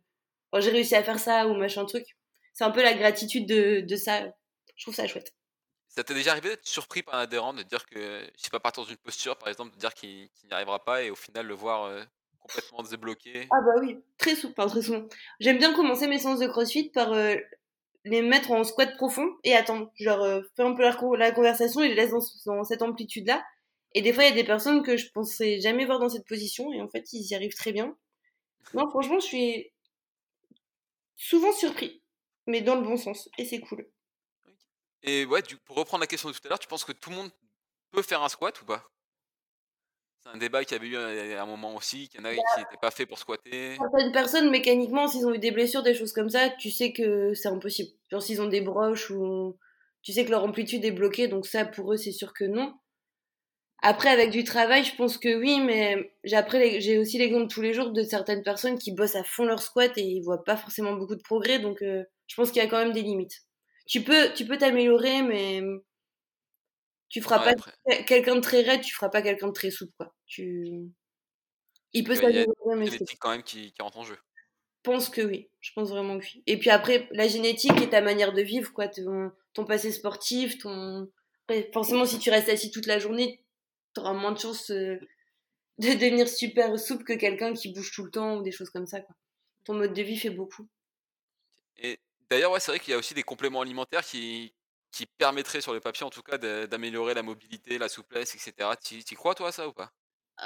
[0.52, 2.06] bon, j'ai réussi à faire ça ou machin truc.
[2.54, 4.22] C'est un peu la gratitude de, de ça.
[4.76, 5.35] Je trouve ça chouette.
[5.96, 8.60] Ça t'est déjà arrivé d'être surpris par un adhérent, de dire que, je sais pas,
[8.60, 11.48] partir dans une posture par exemple, de dire qu'il n'y arrivera pas et au final
[11.48, 12.04] le voir euh,
[12.40, 13.48] complètement débloqué?
[13.52, 14.54] Ah bah oui, très souvent.
[14.58, 15.06] Enfin, très souvent.
[15.40, 17.36] J'aime bien commencer mes séances de crossfit par euh,
[18.04, 19.90] les mettre en squat profond et attendre.
[19.96, 23.44] Genre, euh, faire un peu la, la, conversation et les laisse dans, dans cette amplitude-là.
[23.94, 26.28] Et des fois, il y a des personnes que je pensais jamais voir dans cette
[26.28, 27.96] position et en fait, ils y arrivent très bien.
[28.74, 29.72] Non, franchement, je suis
[31.16, 32.02] souvent surpris,
[32.48, 33.88] mais dans le bon sens et c'est cool.
[35.06, 37.12] Et ouais, du, pour reprendre la question de tout à l'heure, tu penses que tout
[37.12, 37.30] le monde
[37.92, 38.84] peut faire un squat ou pas?
[40.24, 42.34] C'est un débat qu'il y avait eu à un moment aussi, qu'il y en a
[42.34, 43.78] qui n'étaient pas faits pour squatter.
[43.78, 47.36] Certaines personnes, mécaniquement, s'ils ont eu des blessures, des choses comme ça, tu sais que
[47.36, 47.92] c'est impossible.
[48.10, 49.56] Genre s'ils ont des broches ou
[50.02, 52.74] tu sais que leur amplitude est bloquée, donc ça, pour eux, c'est sûr que non.
[53.84, 57.74] Après, avec du travail, je pense que oui, mais j'ai j'ai aussi l'exemple tous les
[57.74, 60.94] jours de certaines personnes qui bossent à fond leur squat et ils voient pas forcément
[60.94, 63.44] beaucoup de progrès, donc euh, je pense qu'il y a quand même des limites.
[63.86, 65.62] Tu peux, tu peux t'améliorer, mais
[67.10, 67.54] tu feras pas
[68.08, 70.14] quelqu'un de très raide, tu feras pas quelqu'un de très souple, quoi.
[70.26, 70.92] Tu,
[71.94, 74.18] il peut s'améliorer, mais c'est quand même qui, qui rentre en jeu.
[74.84, 76.44] Je pense que oui, je pense vraiment que oui.
[76.46, 80.58] Et puis après, la génétique et ta manière de vivre, quoi, ton, ton passé sportif,
[80.58, 81.10] ton,
[81.74, 83.44] forcément, si tu restes assis toute la journée,
[83.94, 85.00] tu auras moins de chances euh,
[85.80, 88.88] de devenir super souple que quelqu'un qui bouge tout le temps ou des choses comme
[88.88, 89.02] ça.
[89.02, 89.16] Quoi.
[89.64, 90.68] Ton mode de vie fait beaucoup.
[91.78, 91.98] Et
[92.30, 94.54] d'ailleurs, ouais, c'est vrai qu'il y a aussi des compléments alimentaires qui,
[94.92, 98.70] qui permettraient, sur le papier en tout cas, d'améliorer la mobilité, la souplesse, etc.
[98.84, 99.92] Tu y crois, toi, ça ou pas?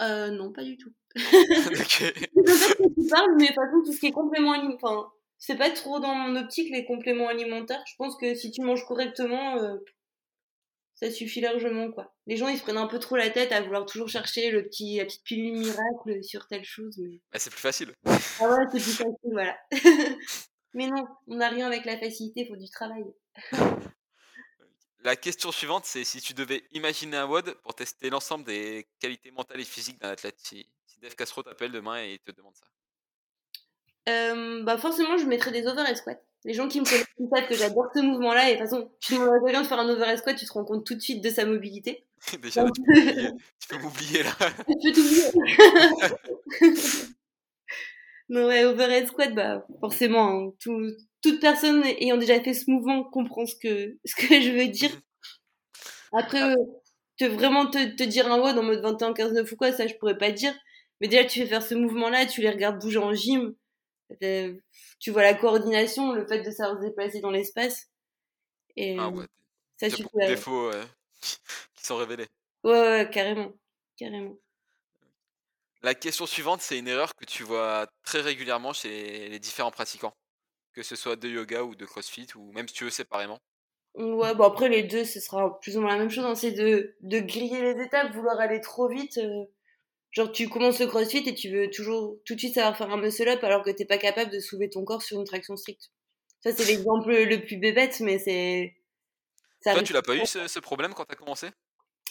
[0.02, 0.94] Euh, Non, pas du tout.
[1.16, 2.14] ok.
[2.14, 4.80] tu parles, mais toute façon, tout ce qui est complément alimentaire.
[4.84, 7.84] Enfin, c'est pas trop dans mon optique les compléments alimentaires.
[7.88, 9.78] Je pense que si tu manges correctement, euh,
[10.96, 12.14] ça suffit largement quoi.
[12.28, 14.64] Les gens ils se prennent un peu trop la tête à vouloir toujours chercher le
[14.66, 17.94] petit la petite pilule miracle sur telle chose mais bah, c'est plus facile.
[18.06, 19.58] Ah ouais, c'est plus facile voilà.
[20.74, 23.06] mais non, on n'a rien avec la facilité, il faut du travail.
[25.04, 29.32] La question suivante, c'est si tu devais imaginer un WOD pour tester l'ensemble des qualités
[29.32, 30.36] mentales et physiques d'un athlète.
[30.38, 32.66] Si, si Dave Castro t'appelle demain et te demande ça.
[34.10, 36.20] Euh, bah forcément, je mettrais des over squats.
[36.46, 38.50] Les gens qui me connaissent savent que j'adore ce mouvement-là.
[38.50, 40.52] Et de toute façon, tu demandes à quelqu'un de faire un over squat, tu te
[40.52, 42.06] rends compte tout de suite de sa mobilité.
[42.42, 44.32] Déjà, tu, peux m'oublier là.
[44.68, 45.24] tu peux t'oublier.
[48.30, 50.80] non, ouais, over squat, bah forcément, hein, tout,
[51.22, 54.92] toute personne ayant déjà fait ce mouvement comprend ce que, ce que je veux dire.
[56.12, 56.52] Après, ah.
[56.52, 56.66] euh,
[57.18, 59.88] te, vraiment te, te dire un WOD en mode 21, 15, 9 ou quoi, ça
[59.88, 60.54] je pourrais pas dire.
[61.02, 63.56] Mais déjà, tu fais faire ce mouvement-là, tu les regardes bouger en gym
[65.00, 67.88] tu vois la coordination, le fait de savoir se déplacer dans l'espace.
[68.76, 69.26] Et ah ouais.
[69.78, 70.10] ça suffit.
[70.16, 70.72] Des défauts
[71.22, 72.28] qui sont révélés.
[72.64, 73.52] Ouais, ouais, carrément.
[73.98, 74.38] Carrément.
[75.82, 80.14] La question suivante, c'est une erreur que tu vois très régulièrement chez les différents pratiquants,
[80.74, 83.40] que ce soit de yoga ou de crossfit, ou même si tu veux séparément.
[83.96, 86.52] Ouais, bon après les deux, ce sera plus ou moins la même chose, hein, c'est
[86.52, 89.18] de, de griller les étapes, vouloir aller trop vite.
[89.18, 89.46] Euh,
[90.12, 92.98] Genre, tu commences le crossfit et tu veux toujours tout de suite savoir faire un
[92.98, 95.92] muscle-up alors que t'es pas capable de soulever ton corps sur une traction stricte.
[96.42, 98.76] Ça, c'est l'exemple le plus bébête, mais c'est.
[99.64, 101.50] Toi, tu l'as pas eu ce, problème quand t'as commencé?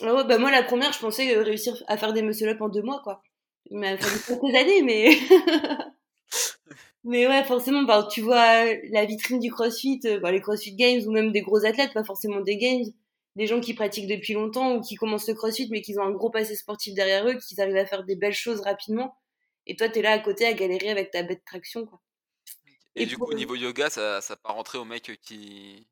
[0.00, 2.82] Ah ouais, bah moi, la première, je pensais réussir à faire des muscle-up en deux
[2.82, 3.20] mois, quoi.
[3.66, 5.10] Il m'a fallu quelques années, mais.
[7.04, 11.02] mais ouais, forcément, bah, tu vois la vitrine du crossfit, euh, bah, les crossfit games
[11.06, 12.84] ou même des gros athlètes, pas forcément des games
[13.38, 16.10] des gens qui pratiquent depuis longtemps ou qui commencent le crossfit mais qui ont un
[16.10, 19.16] gros passé sportif derrière eux, qui arrivent à faire des belles choses rapidement.
[19.66, 21.86] Et toi, tu es là à côté à galérer avec ta bête traction.
[21.86, 22.00] Quoi.
[22.96, 25.86] Et, du coup, au niveau yoga, ça, ça pas rentrer au mec qui.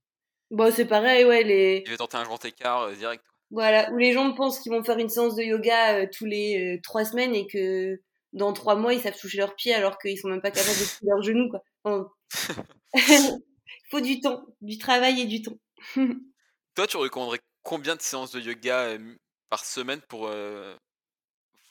[0.51, 1.45] Bon, c'est pareil, ouais.
[1.45, 1.85] Les...
[1.87, 3.25] Il tenter un grand écart euh, direct.
[3.51, 6.77] Voilà, où les gens pensent qu'ils vont faire une séance de yoga euh, tous les
[6.77, 8.01] euh, trois semaines et que
[8.33, 10.85] dans trois mois, ils savent toucher leurs pieds alors qu'ils sont même pas capables de
[10.85, 11.49] toucher leurs genoux.
[11.49, 12.13] Quoi.
[12.95, 13.41] Il
[13.91, 15.59] faut du temps, du travail et du temps.
[16.75, 18.99] Toi, tu recommanderais combien de séances de yoga
[19.49, 20.29] par semaine pour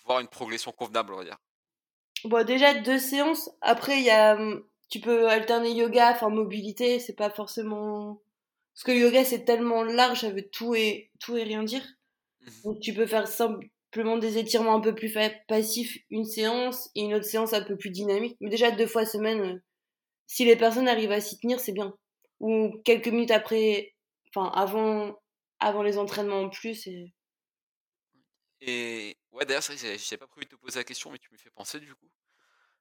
[0.06, 1.38] voir une progression convenable, on va dire?
[2.24, 3.52] Bon, déjà deux séances.
[3.62, 4.38] Après, il y a,
[4.90, 8.22] tu peux alterner yoga, enfin mobilité, c'est pas forcément.
[8.76, 11.86] Parce que le yoga, c'est tellement large, ça veut tout et, tout et rien dire.
[12.42, 15.14] Mmh Donc, tu peux faire simplement des étirements un peu plus
[15.48, 18.38] passifs, une séance, et une autre séance un peu plus dynamique.
[18.42, 19.62] Mais déjà, deux fois semaine,
[20.28, 21.96] si les personnes arrivent à s'y tenir, c'est bien.
[22.40, 23.96] Ou quelques minutes après
[24.36, 25.22] enfin avant
[25.60, 27.14] avant les entraînements en plus et
[28.62, 31.32] et ouais d'ailleurs c'est vrai j'ai pas prévu de te poser la question mais tu
[31.32, 32.10] me fais penser du coup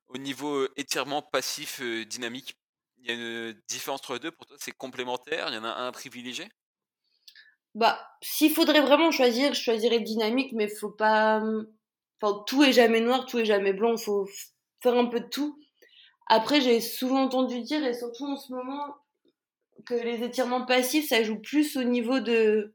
[0.09, 2.57] au niveau étirement passif dynamique
[3.05, 5.65] il y a une différence entre les deux pour toi c'est complémentaire il y en
[5.65, 6.49] a un privilégié?
[7.75, 11.67] Bah s'il faudrait vraiment choisir je choisirais dynamique mais faut pas mmh,
[12.23, 14.27] enfin tout est jamais noir tout est jamais blanc faut
[14.83, 15.59] faire un peu de tout.
[16.29, 18.97] Après j'ai souvent entendu dire et surtout en ce moment
[19.87, 22.75] que les étirements passifs, ça joue plus au niveau de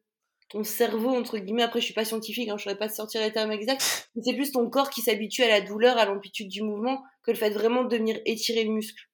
[0.50, 3.32] ton cerveau, entre guillemets, après je suis pas scientifique, hein, je saurais pas sortir les
[3.34, 6.64] termes exacts, mais c'est plus ton corps qui s'habitue à la douleur, à l'amplitude du
[6.64, 9.09] mouvement, que le fait vraiment de venir étirer le muscle.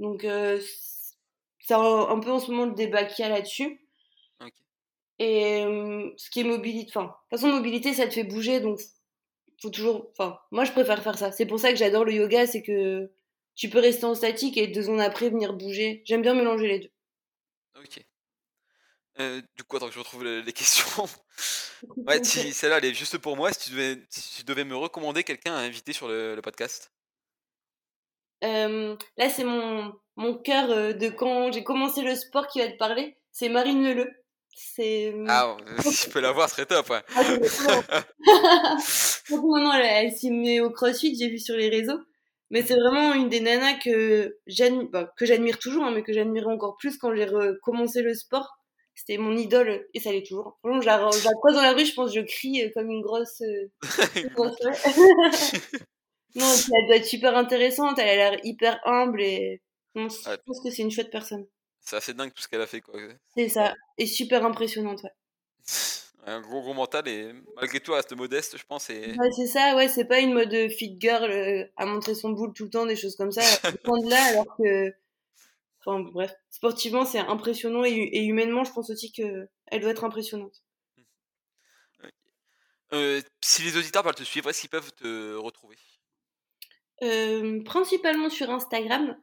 [0.00, 0.58] Donc euh,
[1.60, 3.86] c'est un, peu en ce moment le débat qu'il y a là-dessus.
[5.22, 5.60] Et
[6.16, 8.80] ce qui est mobilité, enfin, de toute façon mobilité ça te fait bouger, donc
[9.60, 11.30] faut toujours, enfin, moi je préfère faire ça.
[11.30, 13.12] C'est pour ça que j'adore le yoga, c'est que
[13.54, 16.02] tu peux rester en statique et deux secondes après venir bouger.
[16.06, 16.90] J'aime bien mélanger les deux.
[17.78, 18.02] Ok.
[19.18, 21.06] Euh, du coup, attends que je retrouve les questions.
[22.06, 23.52] ouais, si, celle-là, elle est juste pour moi.
[23.52, 26.90] Si tu devais, si tu devais me recommander quelqu'un à inviter sur le, le podcast
[28.44, 32.68] euh, Là, c'est mon, mon cœur euh, de quand j'ai commencé le sport qui va
[32.68, 33.16] te parler.
[33.32, 34.10] C'est Marine Leleu.
[34.54, 35.14] C'est...
[35.28, 37.02] Ah, si je peux la voir, ce serait top, ouais.
[39.30, 42.00] maintenant, elle, elle s'y met au crossfit, j'ai vu sur les réseaux.
[42.50, 46.12] Mais c'est vraiment une des nanas que j'admire, bah, que j'admire toujours, hein, mais que
[46.12, 48.56] j'admirais encore plus quand j'ai recommencé le sport.
[48.96, 50.58] C'était mon idole, et ça l'est toujours.
[50.64, 52.90] Je la, je la croise dans la rue, je pense que je crie euh, comme
[52.90, 53.40] une grosse...
[53.40, 53.70] Euh,
[54.16, 54.58] une grosse
[56.34, 59.62] non, elle doit être super intéressante, elle a l'air hyper humble, et
[59.94, 61.46] non, je pense que c'est une chouette personne.
[61.80, 63.00] C'est assez dingue tout ce qu'elle a fait, quoi.
[63.34, 65.10] C'est ça, et super impressionnante, ouais.
[66.26, 68.90] Un gros gros mental et malgré tout elle reste modeste, je pense.
[68.90, 69.16] Et...
[69.18, 72.52] Ouais, c'est ça, ouais, c'est pas une mode fit girl euh, à montrer son boule
[72.52, 73.40] tout le temps, des choses comme ça.
[73.40, 74.92] De là, alors que.
[75.78, 79.48] Enfin, bref, sportivement, c'est impressionnant et, et humainement, je pense aussi qu'elle
[79.80, 80.62] doit être impressionnante.
[82.92, 85.76] Euh, si les auditeurs veulent te suivre, est-ce qu'ils peuvent te retrouver?
[87.02, 89.16] Euh, principalement sur Instagram.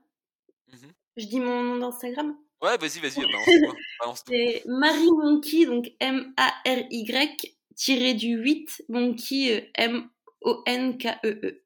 [0.74, 0.92] Mhm.
[1.18, 2.36] Je dis mon nom d'Instagram?
[2.62, 3.76] Ouais, vas-y, vas-y, balance-toi.
[4.00, 4.24] balance.
[4.28, 11.62] C'est Marie Monkey, donc M-A-R-Y, tiré du 8, Monkey, euh, M-O-N-K-E-E.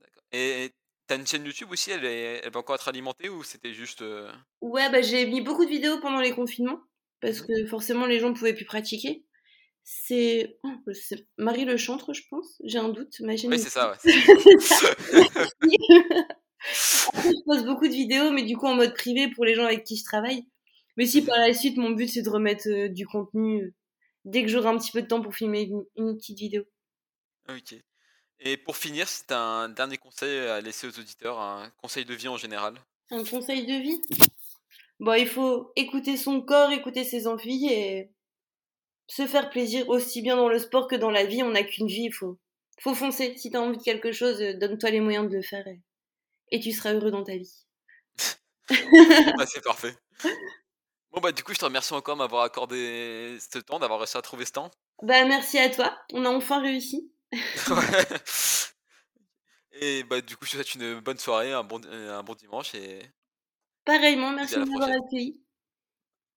[0.00, 0.22] D'accord.
[0.32, 0.70] Et
[1.06, 2.40] t'as une chaîne YouTube aussi, elle, est...
[2.44, 4.02] elle va encore être alimentée ou c'était juste.
[4.02, 6.80] euh, Ouais, bah j'ai mis beaucoup de vidéos pendant les confinements,
[7.20, 7.46] parce Mhm.
[7.46, 9.24] que forcément les gens pouvaient plus pratiquer.
[9.88, 12.60] C'est oh, c'est Marie le chantre, je pense.
[12.64, 13.20] J'ai un doute.
[13.20, 13.54] Ouais, YouTube.
[13.56, 13.96] c'est ça, ouais.
[17.14, 19.64] Après, je poste beaucoup de vidéos, mais du coup en mode privé pour les gens
[19.64, 20.44] avec qui je travaille.
[20.96, 23.72] Mais si par la suite, mon but c'est de remettre euh, du contenu euh,
[24.24, 26.64] dès que j'aurai un petit peu de temps pour filmer une, une petite vidéo.
[27.48, 27.76] ok.
[28.40, 32.12] Et pour finir, si t'as un dernier conseil à laisser aux auditeurs, un conseil de
[32.12, 32.74] vie en général?
[33.10, 34.00] Un conseil de vie?
[34.98, 38.10] Bon, il faut écouter son corps, écouter ses envies et
[39.06, 41.42] se faire plaisir aussi bien dans le sport que dans la vie.
[41.42, 42.38] On n'a qu'une vie, il faut,
[42.80, 43.36] faut foncer.
[43.36, 45.80] Si t'as envie de quelque chose, euh, donne-toi les moyens de le faire et,
[46.50, 47.66] et tu seras heureux dans ta vie.
[48.68, 49.96] bah, c'est parfait.
[51.12, 54.22] Bon, bah, du coup, je te remercie encore m'avoir accordé ce temps, d'avoir réussi à
[54.22, 54.70] trouver ce temps.
[55.02, 55.96] Bah, merci à toi.
[56.12, 57.10] On a enfin réussi.
[57.70, 58.06] Ouais.
[59.78, 62.74] Et bah, du coup, je te souhaite une bonne soirée, un bon, un bon dimanche
[62.74, 63.02] et.
[63.84, 65.40] Pareillement, merci de m'avoir accueilli.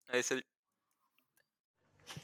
[0.09, 0.43] Allez, salut.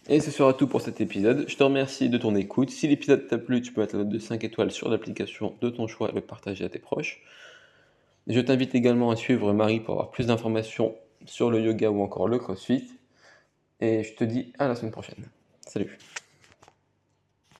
[0.07, 1.45] Et ce sera tout pour cet épisode.
[1.47, 2.69] Je te remercie de ton écoute.
[2.69, 5.69] Si l'épisode t'a plu, tu peux mettre la note de 5 étoiles sur l'application de
[5.69, 7.21] ton choix et le partager à tes proches.
[8.27, 12.27] Je t'invite également à suivre Marie pour avoir plus d'informations sur le yoga ou encore
[12.27, 12.87] le crossfit.
[13.81, 15.25] Et je te dis à la semaine prochaine.
[15.61, 15.97] Salut